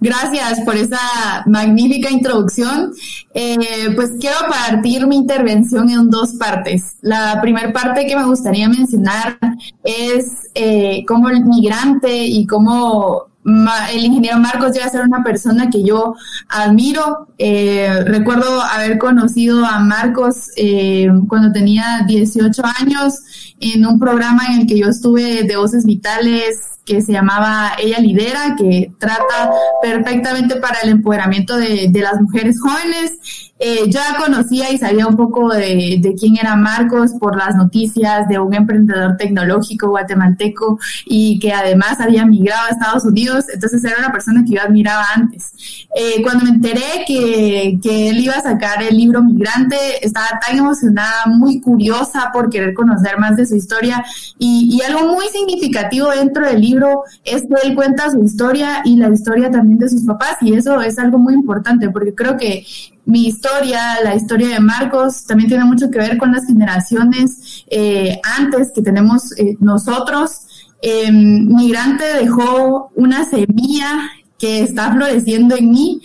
[0.00, 0.98] Gracias por esa
[1.46, 2.92] magnífica introducción.
[3.34, 6.96] Eh, pues quiero partir mi intervención en dos partes.
[7.00, 9.38] La primera parte que me gustaría mencionar
[9.82, 15.68] es eh, cómo el migrante y cómo el ingeniero Marcos llega a ser una persona
[15.68, 16.14] que yo
[16.48, 17.28] admiro.
[17.38, 24.60] Eh, recuerdo haber conocido a Marcos eh, cuando tenía 18 años en un programa en
[24.62, 30.56] el que yo estuve de voces vitales que se llamaba Ella Lidera, que trata perfectamente
[30.56, 35.48] para el empoderamiento de, de las mujeres jóvenes eh, ya conocía y sabía un poco
[35.48, 41.52] de, de, quién era Marcos por las noticias de un emprendedor tecnológico guatemalteco y que
[41.52, 45.52] además había migrado a Estados Unidos, entonces era una persona que yo admiraba antes.
[45.94, 50.58] Eh, cuando me enteré que, que, él iba a sacar el libro Migrante, estaba tan
[50.58, 54.04] emocionada, muy curiosa por querer conocer más de su historia.
[54.36, 58.96] Y, y algo muy significativo dentro del libro es que él cuenta su historia y
[58.96, 60.36] la historia también de sus papás.
[60.40, 62.66] Y eso es algo muy importante porque creo que
[63.06, 68.20] mi historia, la historia de Marcos, también tiene mucho que ver con las generaciones eh,
[68.38, 70.46] antes que tenemos eh, nosotros.
[70.80, 76.02] Eh, Migrante dejó una semilla que está floreciendo en mí.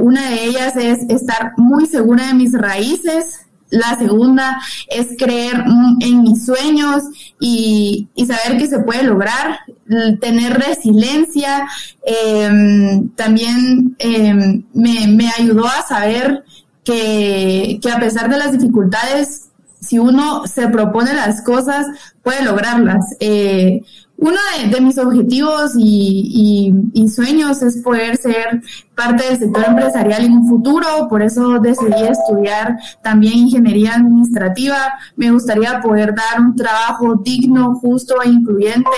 [0.00, 5.64] una de ellas es estar muy segura de mis raíces, la segunda es creer
[6.00, 7.02] en mis sueños
[7.38, 9.60] y, saber que se puede lograr,
[10.20, 11.66] tener resiliencia.
[12.04, 16.44] Em, también em, me, ayudó a saber
[16.84, 19.48] que, a pesar de las dificultades,
[19.80, 21.86] si uno se propone las cosas,
[22.22, 23.04] puede lograrlas.
[23.20, 23.82] Eh,
[24.18, 24.38] uno
[24.70, 26.72] de, mis objetivos y,
[27.14, 28.62] sueños es poder ser
[28.96, 34.94] parte del sector empresarial en un futuro, por eso decidí estudiar también ingeniería administrativa.
[35.16, 38.90] Me gustaría poder dar un trabajo digno, justo e incluyente,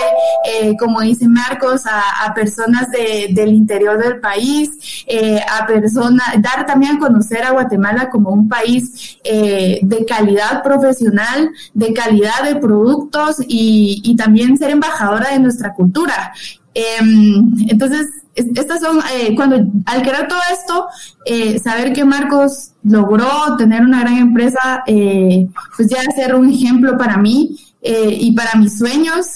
[0.46, 4.70] eh, como dice Marcos, a, personas del interior del país,
[5.06, 10.62] eh, a personas, dar también a conocer a Guatemala como un país eh, de calidad
[10.62, 16.32] profesional, de calidad de productos y, y también ser embajadora de nuestra cultura.
[16.74, 18.06] Em, entonces,
[18.54, 20.86] estas son, eh, cuando al crear todo esto,
[21.24, 26.96] eh, saber que Marcos logró tener una gran empresa, eh, pues ya ser un ejemplo
[26.96, 29.26] para mí y para mis sueños.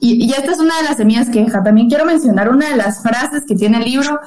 [0.00, 1.62] Em, y, esta es una de las semillas que deja.
[1.62, 4.20] También quiero mencionar una de las frases que tiene el libro.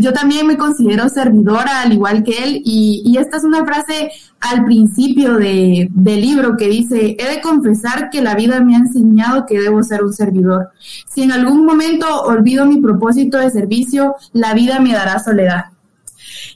[0.00, 4.10] Yo también me considero servidora, al igual que él, y, esta es una frase
[4.40, 8.78] al principio de, del libro que dice, he de confesar que la vida me ha
[8.78, 10.70] enseñado que debo ser un servidor.
[10.78, 15.66] Si en algún momento olvido mi propósito de servicio, la vida me dará soledad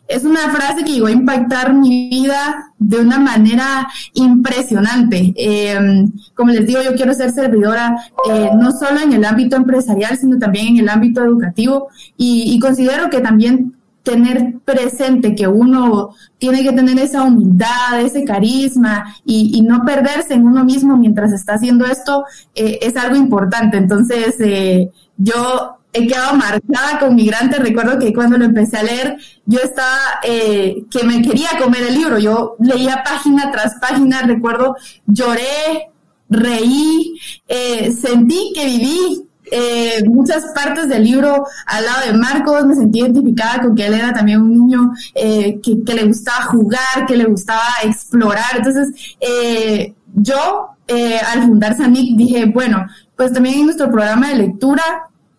[0.08, 5.32] es una frase que llegó a impactar mi vida de una manera impresionante.
[5.36, 7.96] Eh, como les digo, yo quiero ser servidora
[8.30, 13.10] eh, no solo en el ámbito empresarial, sino también en el ámbito educativo y, considero
[13.10, 19.84] que también tener presente que uno tiene que tener esa humildad, ese carisma y, no
[19.84, 22.24] perderse en uno mismo mientras está haciendo esto
[22.54, 23.76] eh, es algo importante.
[23.76, 24.36] Entonces,
[25.16, 27.56] yo he quedado marcada con Migrante.
[27.56, 29.16] Recuerdo que cuando lo empecé a leer,
[29.46, 32.18] yo estaba, eh, que me quería comer el libro.
[32.18, 34.76] Yo leía página tras página, recuerdo,
[35.06, 35.90] lloré,
[36.28, 42.74] reí, eh, sentí que viví eh, muchas partes del libro al lado de Marcos, me
[42.74, 47.16] sentí identificada con que él era también un niño que, que, le gustaba jugar, que
[47.16, 48.56] le gustaba explorar.
[48.56, 49.16] Entonces,
[50.14, 52.84] yo al fundar SANIC dije, bueno,
[53.16, 54.82] pues también en nuestro programa de lectura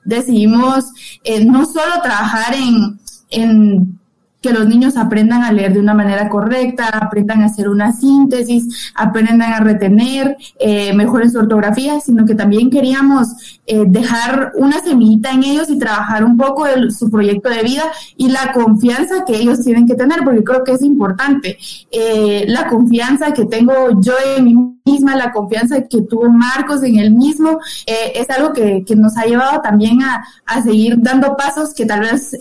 [0.06, 0.86] decidimos
[1.24, 3.00] eh, no solo trabajar en,
[3.30, 4.00] en
[4.46, 8.92] que los niños aprendan a leer de una manera correcta, aprendan a hacer una síntesis,
[8.94, 15.32] aprendan a retener, eh, mejoren su ortografía, sino que también queríamos eh, dejar una semillita
[15.32, 17.86] en ellos y trabajar un poco su proyecto de vida
[18.16, 21.58] y la confianza que ellos tienen que tener, porque creo que es importante.
[21.90, 27.00] Eh, la confianza que tengo yo en mí misma, la confianza que tuvo Marcos en
[27.00, 31.36] él mismo, eh, es algo que, que, nos ha llevado también a, a, seguir dando
[31.36, 32.38] pasos que tal vez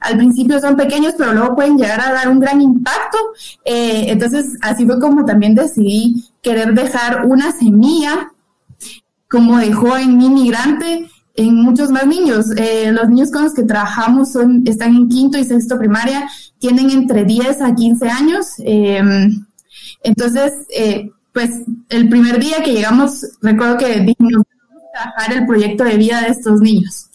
[0.00, 3.18] al principio son pequeños, pero luego pueden llegar a dar un gran impacto.
[3.64, 8.30] entonces, así fue como también decidí querer dejar una semilla
[9.30, 12.46] como dejó en mi migrante, en muchos más niños.
[12.56, 16.28] Eh, los niños con los que trabajamos son, están en quinto y sexto primaria,
[16.58, 18.46] tienen entre 10 a 15 años.
[18.58, 19.46] Em,
[20.02, 21.50] entonces, eh, pues
[21.88, 24.42] el primer día que llegamos, recuerdo que dijimos,
[24.92, 27.06] trabajar el proyecto de vida de estos niños.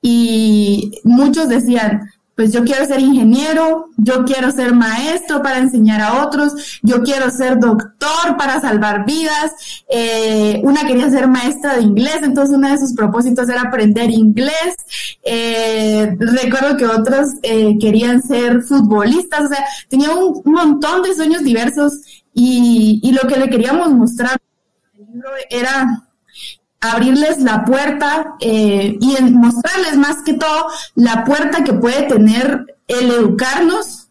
[0.00, 6.24] Y muchos decían, pues yo quiero ser ingeniero, yo quiero ser maestro para enseñar a
[6.24, 9.52] otros, yo quiero ser doctor para salvar vidas,
[9.88, 14.74] eh, una quería ser maestra de inglés, entonces uno de sus propósitos era aprender inglés,
[15.22, 21.42] eh, recuerdo que otros eh, querían ser futbolistas, o sea, tenía un, montón de sueños
[21.42, 22.00] diversos
[22.32, 24.38] y, y lo que le queríamos mostrar
[25.50, 26.03] era
[26.92, 33.10] abrirles la puerta eh, y mostrarles más que todo la puerta que puede tener el
[33.10, 34.08] educarnos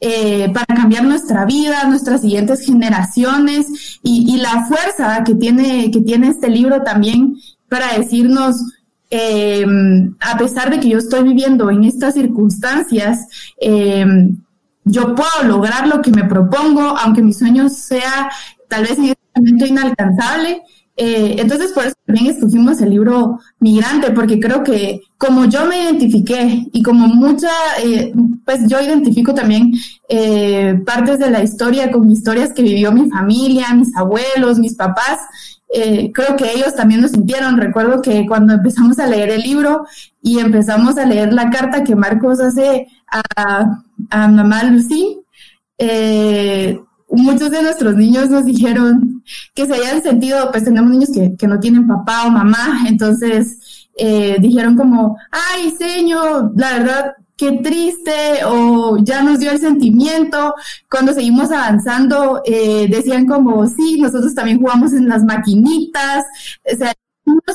[0.00, 6.28] eh, para cambiar nuestra vida, nuestras siguientes generaciones y, la fuerza que tiene, que tiene
[6.28, 7.36] este libro también
[7.68, 8.56] para decirnos,
[9.10, 9.64] eh,
[10.20, 13.26] a pesar de que yo estoy viviendo en estas circunstancias,
[14.86, 18.30] yo puedo lograr lo que me propongo, aunque mi sueño sea
[18.68, 20.62] tal vez en este momento inalcanzable,
[20.96, 25.82] eh, entonces, por eso también escogimos el libro Migrante, porque creo que como yo me
[25.82, 27.50] identifiqué y como mucha,
[27.82, 28.12] eh,
[28.44, 29.72] pues yo identifico también
[30.08, 35.18] eh, partes de la historia con historias que vivió mi familia, mis abuelos, mis papás,
[36.12, 37.56] creo que ellos también lo sintieron.
[37.56, 39.84] Recuerdo que cuando empezamos a leer el libro
[40.22, 45.18] y empezamos a leer la carta que Marcos hace a, a mamá Lucy,
[45.78, 46.78] eh,
[47.16, 49.22] muchos de nuestros niños nos dijeron
[49.54, 54.36] que se hayan sentido, pues tenemos niños que, no tienen papá o mamá, entonces eh,
[54.40, 60.54] dijeron como, ay, señor, la verdad, qué triste o ya nos dio el sentimiento.
[60.90, 66.24] Cuando seguimos avanzando, eh, decían como, sí, nosotros también jugamos en las maquinitas.
[66.72, 66.92] O sea,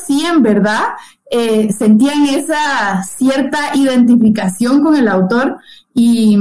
[0.06, 0.84] sí, en verdad,
[1.32, 5.58] eh, sentían esa cierta identificación con el autor
[5.94, 6.38] y,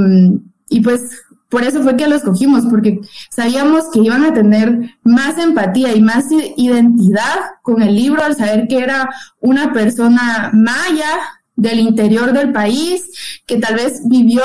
[0.69, 1.11] y pues
[1.49, 6.01] por eso fue que lo escogimos, porque sabíamos que iban a tener más empatía y
[6.03, 6.27] más
[6.57, 9.09] identidad con el libro al saber que era
[9.41, 11.09] una persona maya
[11.57, 14.43] del interior del país, que tal vez vivió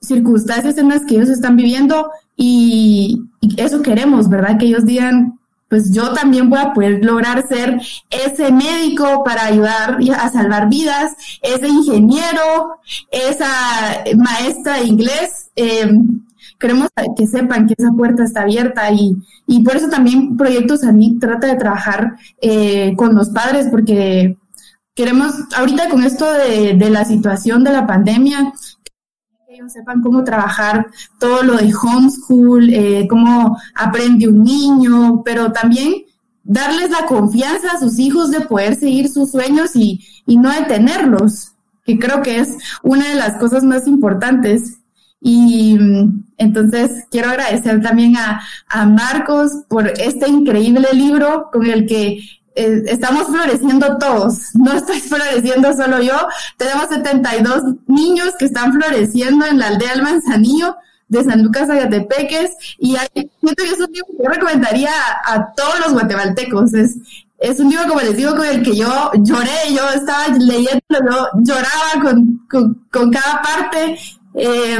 [0.00, 3.22] circunstancias en las que ellos están viviendo y,
[3.56, 4.58] eso queremos, ¿verdad?
[4.58, 5.38] Que ellos digan,
[5.68, 7.80] pues yo también voy a poder lograr ser
[8.10, 12.78] ese médico para ayudar a salvar vidas, ese ingeniero,
[13.10, 15.50] esa maestra de inglés.
[15.54, 15.88] Eh,
[16.58, 21.20] queremos que sepan que esa puerta está abierta y, y por eso también Proyectos ANIC
[21.20, 24.36] trata de trabajar eh, con los padres porque
[24.94, 28.52] queremos, ahorita con esto de, de la situación de la pandemia,
[29.46, 30.86] que ellos sepan cómo trabajar
[31.20, 36.06] todo lo de homeschool, eh, cómo aprende un niño, pero también
[36.42, 41.52] darles la confianza a sus hijos de poder seguir sus sueños y, y no detenerlos,
[41.84, 44.78] que creo que es una de las cosas más importantes.
[45.20, 51.86] Y mm, entonces quiero agradecer también a, a Marcos por este increíble libro con el
[51.86, 52.20] que
[52.56, 54.54] eh, estamos floreciendo todos.
[54.54, 56.16] No estoy floreciendo solo yo.
[56.56, 60.76] Tenemos 72 niños que están floreciendo en la aldea del Manzanillo
[61.08, 64.90] de San Lucas Agatepeques y hay, que es un libro que yo recomendaría
[65.24, 66.72] a, todos los guatemaltecos.
[66.74, 66.96] Es,
[67.38, 71.28] es un libro, como les digo, con el que yo lloré, yo estaba leyendo, yo
[71.42, 73.98] lloraba con, con, con cada parte
[74.36, 74.78] eh,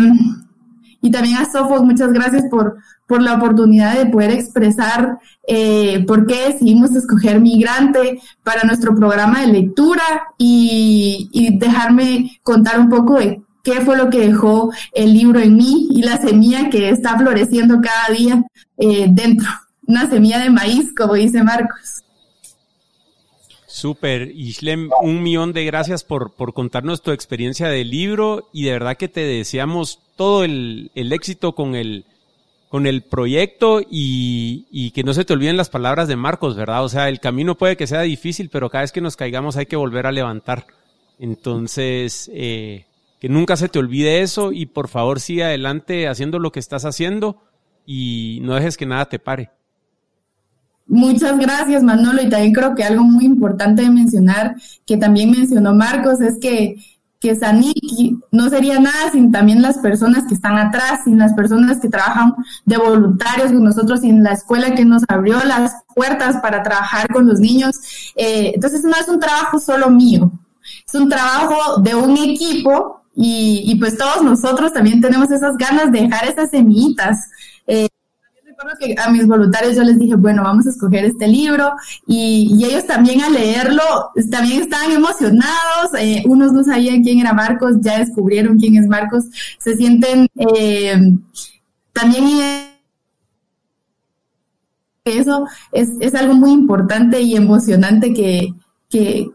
[1.00, 6.26] y también a Sofos, muchas gracias por, por la oportunidad de poder expresar eh, por
[6.26, 10.02] qué decidimos escoger migrante para nuestro programa de lectura
[10.36, 11.28] y,
[11.58, 16.02] dejarme contar un poco de qué fue lo que dejó el libro en mí y
[16.02, 18.42] la semilla que está floreciendo cada día
[18.76, 19.48] eh, dentro,
[19.86, 22.05] una semilla de maíz, como dice Marcos.
[23.76, 28.72] Súper, Islem, un millón de gracias por, por contarnos tu experiencia del libro y de
[28.72, 32.06] verdad que te deseamos todo el, el éxito con el,
[32.70, 36.84] con el proyecto y, y, que no se te olviden las palabras de Marcos, ¿verdad?
[36.84, 39.66] O sea, el camino puede que sea difícil, pero cada vez que nos caigamos hay
[39.66, 40.66] que volver a levantar.
[41.18, 42.86] Entonces, eh,
[43.20, 46.86] que nunca se te olvide eso y por favor sigue adelante haciendo lo que estás
[46.86, 47.42] haciendo
[47.84, 49.50] y no dejes que nada te pare.
[50.86, 52.22] Muchas gracias, Manolo.
[52.22, 54.56] Y también creo que algo muy importante de mencionar,
[54.86, 56.76] que también mencionó Marcos, es que,
[57.18, 61.80] que Saniki no sería nada sin también las personas que están atrás, sin las personas
[61.80, 62.34] que trabajan
[62.64, 67.26] de voluntarios con nosotros, sin la escuela que nos abrió las puertas para trabajar con
[67.26, 67.76] los niños.
[68.14, 70.30] Eh, entonces no es un trabajo solo mío,
[70.86, 75.90] es un trabajo de un equipo y, y pues todos nosotros también tenemos esas ganas
[75.90, 77.18] de dejar esas semillitas.
[77.66, 77.88] Eh,
[78.98, 81.72] a mis voluntarios yo les dije, bueno, vamos a escoger este libro
[82.06, 83.82] y, ellos también al leerlo
[84.30, 89.24] también estaban emocionados, eh, unos no sabían quién era Marcos, ya descubrieron quién es Marcos,
[89.58, 90.98] se sienten eh,
[91.92, 92.24] también
[95.04, 98.52] eso es, es algo muy importante y emocionante que,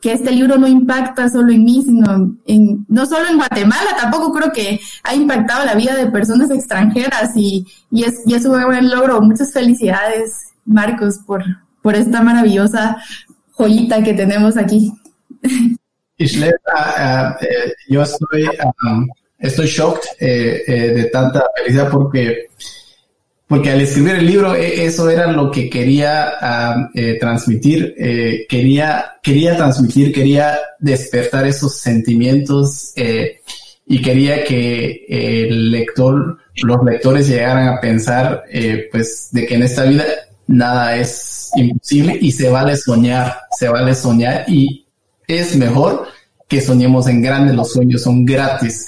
[0.02, 4.34] que, este libro no impacta solo en mí, sino en, no solo en Guatemala, tampoco
[4.34, 8.62] creo que ha impactado la vida de personas extranjeras y, y, es, y es un
[8.64, 9.22] buen logro.
[9.22, 11.44] Muchas felicidades, Marcos, por,
[11.82, 12.98] por esta maravillosa
[13.52, 14.92] joyita que tenemos aquí.
[16.18, 18.48] Islet, ah, ah, eh, yo estoy,
[18.84, 19.08] um,
[19.40, 22.48] estoy shocked eh, eh, de tanta felicidad porque
[23.52, 29.16] porque al escribir el libro e, eso era lo que quería eh, transmitir, eh, quería,
[29.22, 33.42] quería transmitir, quería despertar esos sentimientos eh,
[33.86, 38.46] y quería que el lector, los lectores llegaran a pensar
[38.90, 40.06] pues de que en esta vida
[40.48, 44.88] nada es imposible y se vale soñar, se vale soñar y
[45.28, 46.08] es mejor
[46.48, 48.88] que soñemos en grande, los sueños son gratis.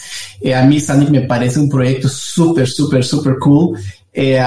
[0.56, 3.78] a mí, Sandy, me parece un proyecto súper, súper, súper cool
[4.16, 4.40] eh,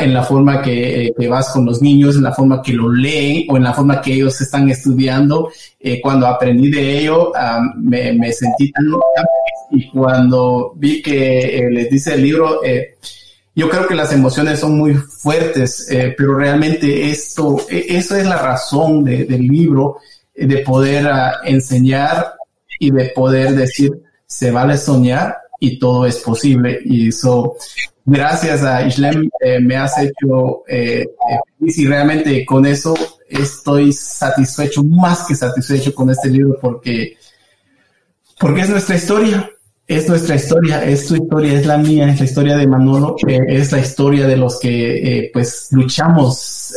[0.00, 3.56] en la forma que, vas con los niños, en la forma que lo leen o
[3.56, 5.50] en la forma que ellos están estudiando.
[5.80, 7.32] Eh, cuando aprendí de ello,
[7.78, 8.84] me, me, sentí tan
[9.70, 12.60] y cuando vi que eh, les dice el libro,
[13.54, 15.88] yo creo que las emociones son muy fuertes,
[16.18, 19.96] pero realmente esto, e, eso es la razón de, del libro,
[20.34, 22.34] de poder ah, enseñar
[22.78, 23.90] y de poder decir,
[24.26, 26.80] se vale soñar y todo es posible.
[26.84, 27.56] Y eso,
[28.04, 31.06] gracias a Islem, eh, me has hecho eh, eh,
[31.58, 32.94] feliz y realmente con eso
[33.28, 37.16] estoy satisfecho, más que satisfecho con este libro porque,
[38.38, 39.50] porque es nuestra historia.
[39.86, 43.40] es nuestra historia, es tu historia, es la mía, es la historia de Manolo, eh,
[43.48, 46.74] es la historia de los que pues luchamos.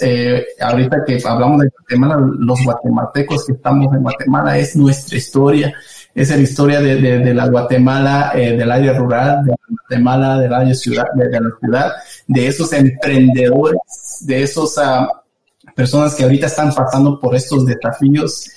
[0.60, 5.74] Ahorita que hablamos de Guatemala, los guatemaltecos que estamos en Guatemala, es nuestra historia,
[6.18, 10.74] es la historia de, de, la Guatemala, del área rural, de la Guatemala, del área
[10.74, 11.92] ciudad, de, la ciudad,
[12.28, 13.80] de esos emprendedores,
[14.22, 15.08] de esas ah,
[15.76, 18.50] personas que ahorita están pasando por estos desafíos.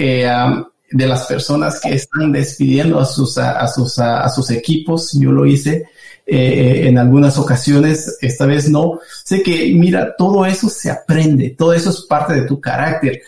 [0.00, 0.64] Ah,
[0.94, 5.12] de las personas que están despidiendo a sus, a, sus, a, sus equipos.
[5.18, 5.88] Yo lo hice
[6.24, 9.00] eh, en algunas ocasiones, esta vez no.
[9.24, 13.20] Sé que, mira, todo eso se aprende, todo eso es parte de tu carácter.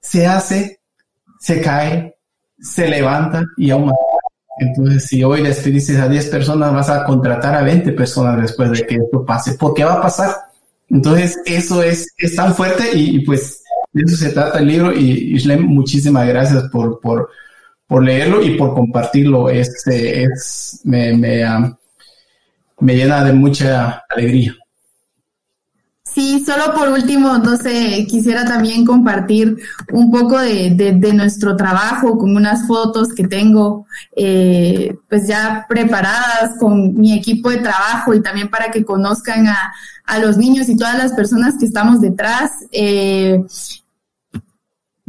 [0.00, 0.80] Se hace,
[1.40, 2.16] se cae,
[2.60, 3.92] se levanta y aún
[4.58, 8.86] entonces, si hoy despediste a 10 personas, vas a contratar a 20 personas después de
[8.86, 10.34] que esto pase, porque va a pasar.
[10.90, 13.62] Entonces, eso es, es tan fuerte y, pues
[13.92, 17.30] de eso se trata el libro y Islem, muchísimas gracias por, por,
[17.86, 19.48] por leerlo y por compartirlo.
[19.48, 21.44] Este es, me, me,
[22.80, 24.56] me llena de mucha alegría.
[26.14, 29.56] Sí, solo por último, no sé, quisiera también compartir
[29.92, 33.86] un poco de, de, nuestro trabajo con unas fotos que tengo
[34.16, 39.72] eh, pues ya preparadas con mi equipo de trabajo y también para que conozcan a,
[40.06, 42.50] a los niños y todas las personas que estamos detrás.
[42.72, 43.40] Eh,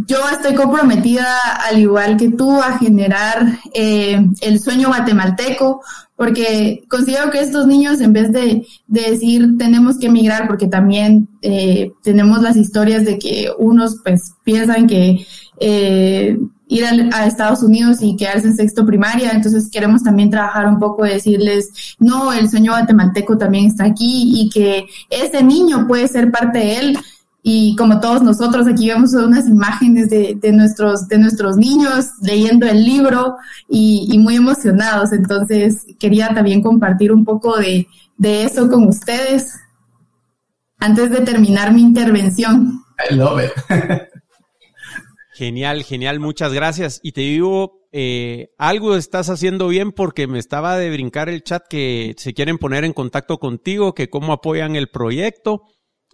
[0.08, 1.28] yo estoy comprometida,
[1.68, 5.82] al igual que tú, a generar eh, el sueño guatemalteco,
[6.20, 11.94] porque considero que estos niños, en vez de, decir tenemos que emigrar, porque también eh,
[12.04, 15.26] tenemos las historias de que unos pues piensan que
[15.62, 16.38] eh,
[16.68, 16.84] ir
[17.14, 21.96] a, Estados Unidos y quedarse en sexto primaria, entonces queremos también trabajar un poco, decirles,
[22.00, 26.80] no, el sueño guatemalteco también está aquí y que ese niño puede ser parte de
[26.80, 26.98] él
[27.42, 32.68] y como todos nosotros aquí vemos unas imágenes de, de nuestros, de nuestros niños leyendo
[32.68, 33.38] el libro
[33.70, 35.14] y, muy emocionados.
[35.14, 37.88] Entonces quería también compartir un poco de,
[38.18, 39.58] de, eso con ustedes
[40.80, 42.84] antes de terminar mi intervención.
[43.10, 43.52] I love it.
[45.34, 47.00] genial, genial, muchas gracias.
[47.02, 51.64] Y te digo, eh, algo estás haciendo bien porque me estaba de brincar el chat
[51.70, 55.64] que se quieren poner en contacto contigo, que cómo apoyan el proyecto.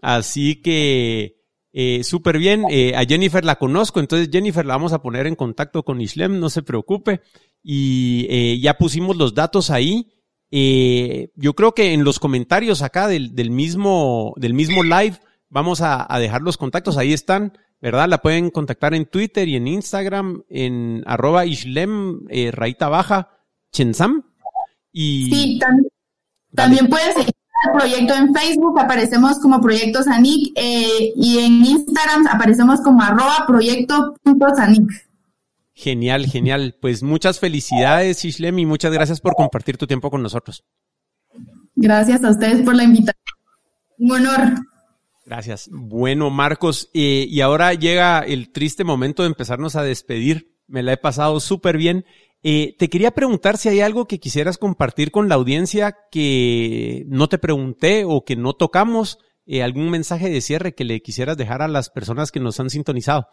[0.01, 1.35] Así que
[1.77, 2.63] eh, súper bien.
[2.69, 6.39] Eh, a Jennifer la conozco, entonces Jennifer la vamos a poner en contacto con Islem,
[6.39, 7.19] no se preocupe.
[7.61, 10.11] Y eh, ya pusimos los datos ahí.
[10.51, 15.19] Yo creo que en los comentarios acá del, del mismo, del mismo live
[15.49, 18.07] vamos a, a, dejar los contactos, ahí están, ¿verdad?
[18.07, 22.22] La pueden contactar en Twitter y en Instagram, en arroba Islem,
[22.53, 23.31] raíta baja,
[23.73, 24.23] Chensam.
[24.93, 25.30] Y...
[25.30, 25.89] Sí, también,
[26.53, 26.88] también
[27.64, 33.45] puedes proyecto en Facebook, aparecemos como Proyecto Sanic eh, y en Instagram aparecemos como arroba
[33.48, 34.90] proyecto.sanic.
[35.73, 36.76] Genial, genial.
[36.80, 40.64] Pues muchas felicidades, Ishlem, y muchas gracias por compartir tu tiempo con nosotros.
[41.76, 43.36] Gracias a ustedes por la invitación.
[43.98, 44.53] Un honor.
[45.26, 45.69] Gracias.
[45.72, 50.56] Bueno, Marcos, eh, y ahora llega el triste momento de empezarnos a despedir.
[50.68, 52.06] Me la he pasado súper bien.
[52.47, 57.27] Eh, te quería preguntar si hay algo que quisieras compartir con la audiencia que no
[57.27, 59.17] te pregunté o que no tocamos,
[59.47, 62.69] eh, algún mensaje de cierre que le quisieras dejar a las personas que nos han
[62.69, 63.30] sintonizado.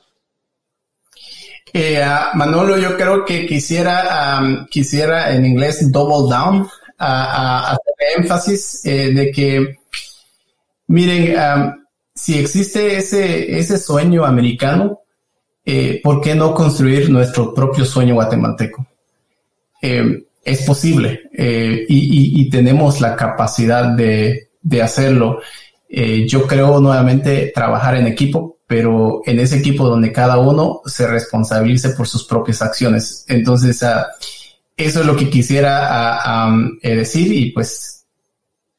[1.74, 2.02] Eh,
[2.32, 6.66] Manolo, yo creo que quisiera, quisiera en inglés double down,
[6.97, 9.76] a, hacer énfasis de que,
[10.86, 11.36] miren,
[12.14, 15.01] si existe ese, ese sueño americano,
[16.02, 18.86] ¿por qué no construir nuestro propio sueño guatemalteco?
[19.83, 24.49] Eh, es posible eh, y, tenemos la capacidad de,
[24.83, 25.41] hacerlo.
[25.89, 31.07] Eh, yo creo nuevamente trabajar en equipo, pero en ese equipo donde cada uno se
[31.07, 33.25] responsabilice por sus propias acciones.
[33.29, 34.07] Entonces, ah,
[34.77, 35.89] eso es lo que quisiera
[36.25, 38.07] ah, decir y pues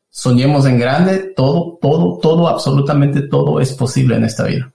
[0.10, 4.74] soñemos en grande, todo, todo, todo, absolutamente todo es posible en esta vida.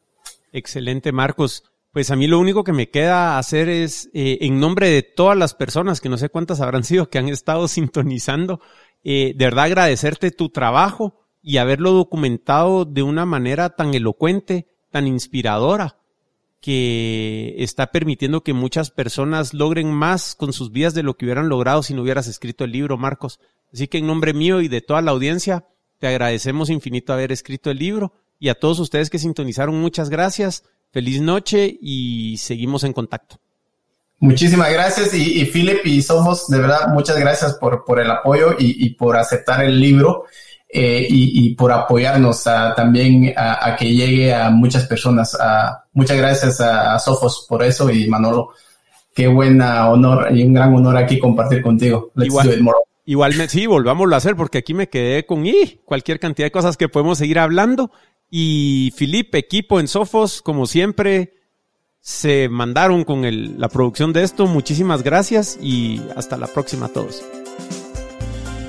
[0.52, 1.64] Excelente, Marcos.
[1.92, 5.36] Pues a mí lo único que me queda hacer es, eh, en nombre de todas
[5.36, 8.60] las personas, que no sé cuántas habrán sido, que han estado sintonizando,
[9.04, 15.06] eh, de verdad agradecerte tu trabajo y haberlo documentado de una manera tan elocuente, tan
[15.06, 15.98] inspiradora,
[16.60, 21.48] que está permitiendo que muchas personas logren más con sus vidas de lo que hubieran
[21.48, 23.38] logrado si no hubieras escrito el libro, Marcos.
[23.72, 25.66] Así que en nombre mío y de toda la audiencia,
[25.98, 30.64] te agradecemos infinito haber escrito el libro y a todos ustedes que sintonizaron, muchas gracias.
[30.90, 33.36] Feliz noche y seguimos en contacto.
[34.20, 38.90] Muchísimas gracias y, Philip y Somos, de verdad, muchas gracias por, por el apoyo y,
[38.94, 40.24] por aceptar el libro
[40.68, 45.38] eh, y, por apoyarnos también a, que llegue a muchas personas.
[45.92, 48.50] muchas gracias a, Sofos por eso y Manolo,
[49.14, 52.10] qué buen honor y un gran honor aquí compartir contigo.
[52.16, 52.78] Let's do it more.
[53.08, 56.76] Igualmente, sí, volvámoslo a hacer porque aquí me quedé con y cualquier cantidad de cosas
[56.76, 57.90] que podemos seguir hablando.
[58.30, 61.34] Y Felipe, equipo en Sofos, como siempre,
[62.00, 63.22] se mandaron con
[63.58, 64.46] la producción de esto.
[64.46, 67.22] Muchísimas gracias y hasta la próxima a todos.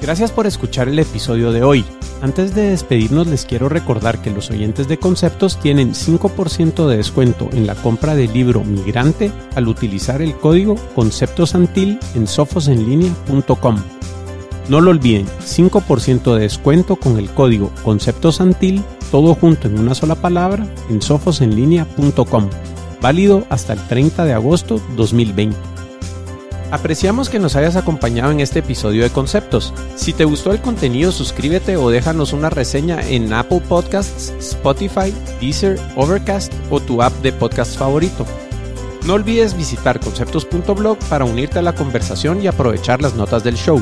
[0.01, 1.85] Gracias por escuchar el episodio de hoy.
[2.21, 7.49] Antes de despedirnos les quiero recordar que los oyentes de conceptos tienen 5% de descuento
[7.53, 13.77] en la compra del libro Migrante al utilizar el código conceptosantil en sofosenlinea.com.
[14.69, 20.15] No lo olviden, 5% de descuento con el código conceptosantil, todo junto en una sola
[20.15, 22.49] palabra, en sofosenlinea.com.
[23.01, 25.57] Válido hasta el 30 de agosto 2020.
[26.71, 29.73] Apreciamos que nos hayas acompañado en este episodio de Conceptos.
[29.95, 35.79] Si te gustó el contenido, suscríbete o déjanos una reseña en Apple Podcasts, Spotify, Deezer,
[35.95, 38.25] Overcast o tu app de podcast favorito.
[39.07, 43.81] No olvides visitar conceptos.blog para unirte a la conversación y aprovechar las notas del show.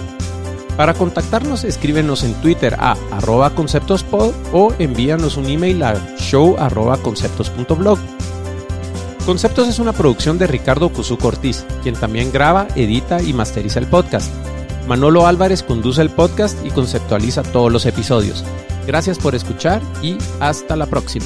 [0.77, 6.55] Para contactarnos, escríbenos en Twitter a arroba conceptospod o envíanos un email a show
[7.01, 7.97] conceptos.blog.
[9.25, 13.87] Conceptos es una producción de Ricardo Cusú Ortiz, quien también graba, edita y masteriza el
[13.87, 14.31] podcast.
[14.87, 18.45] Manolo Álvarez conduce el podcast y conceptualiza todos los episodios.
[18.85, 21.25] Gracias por escuchar y hasta la próxima.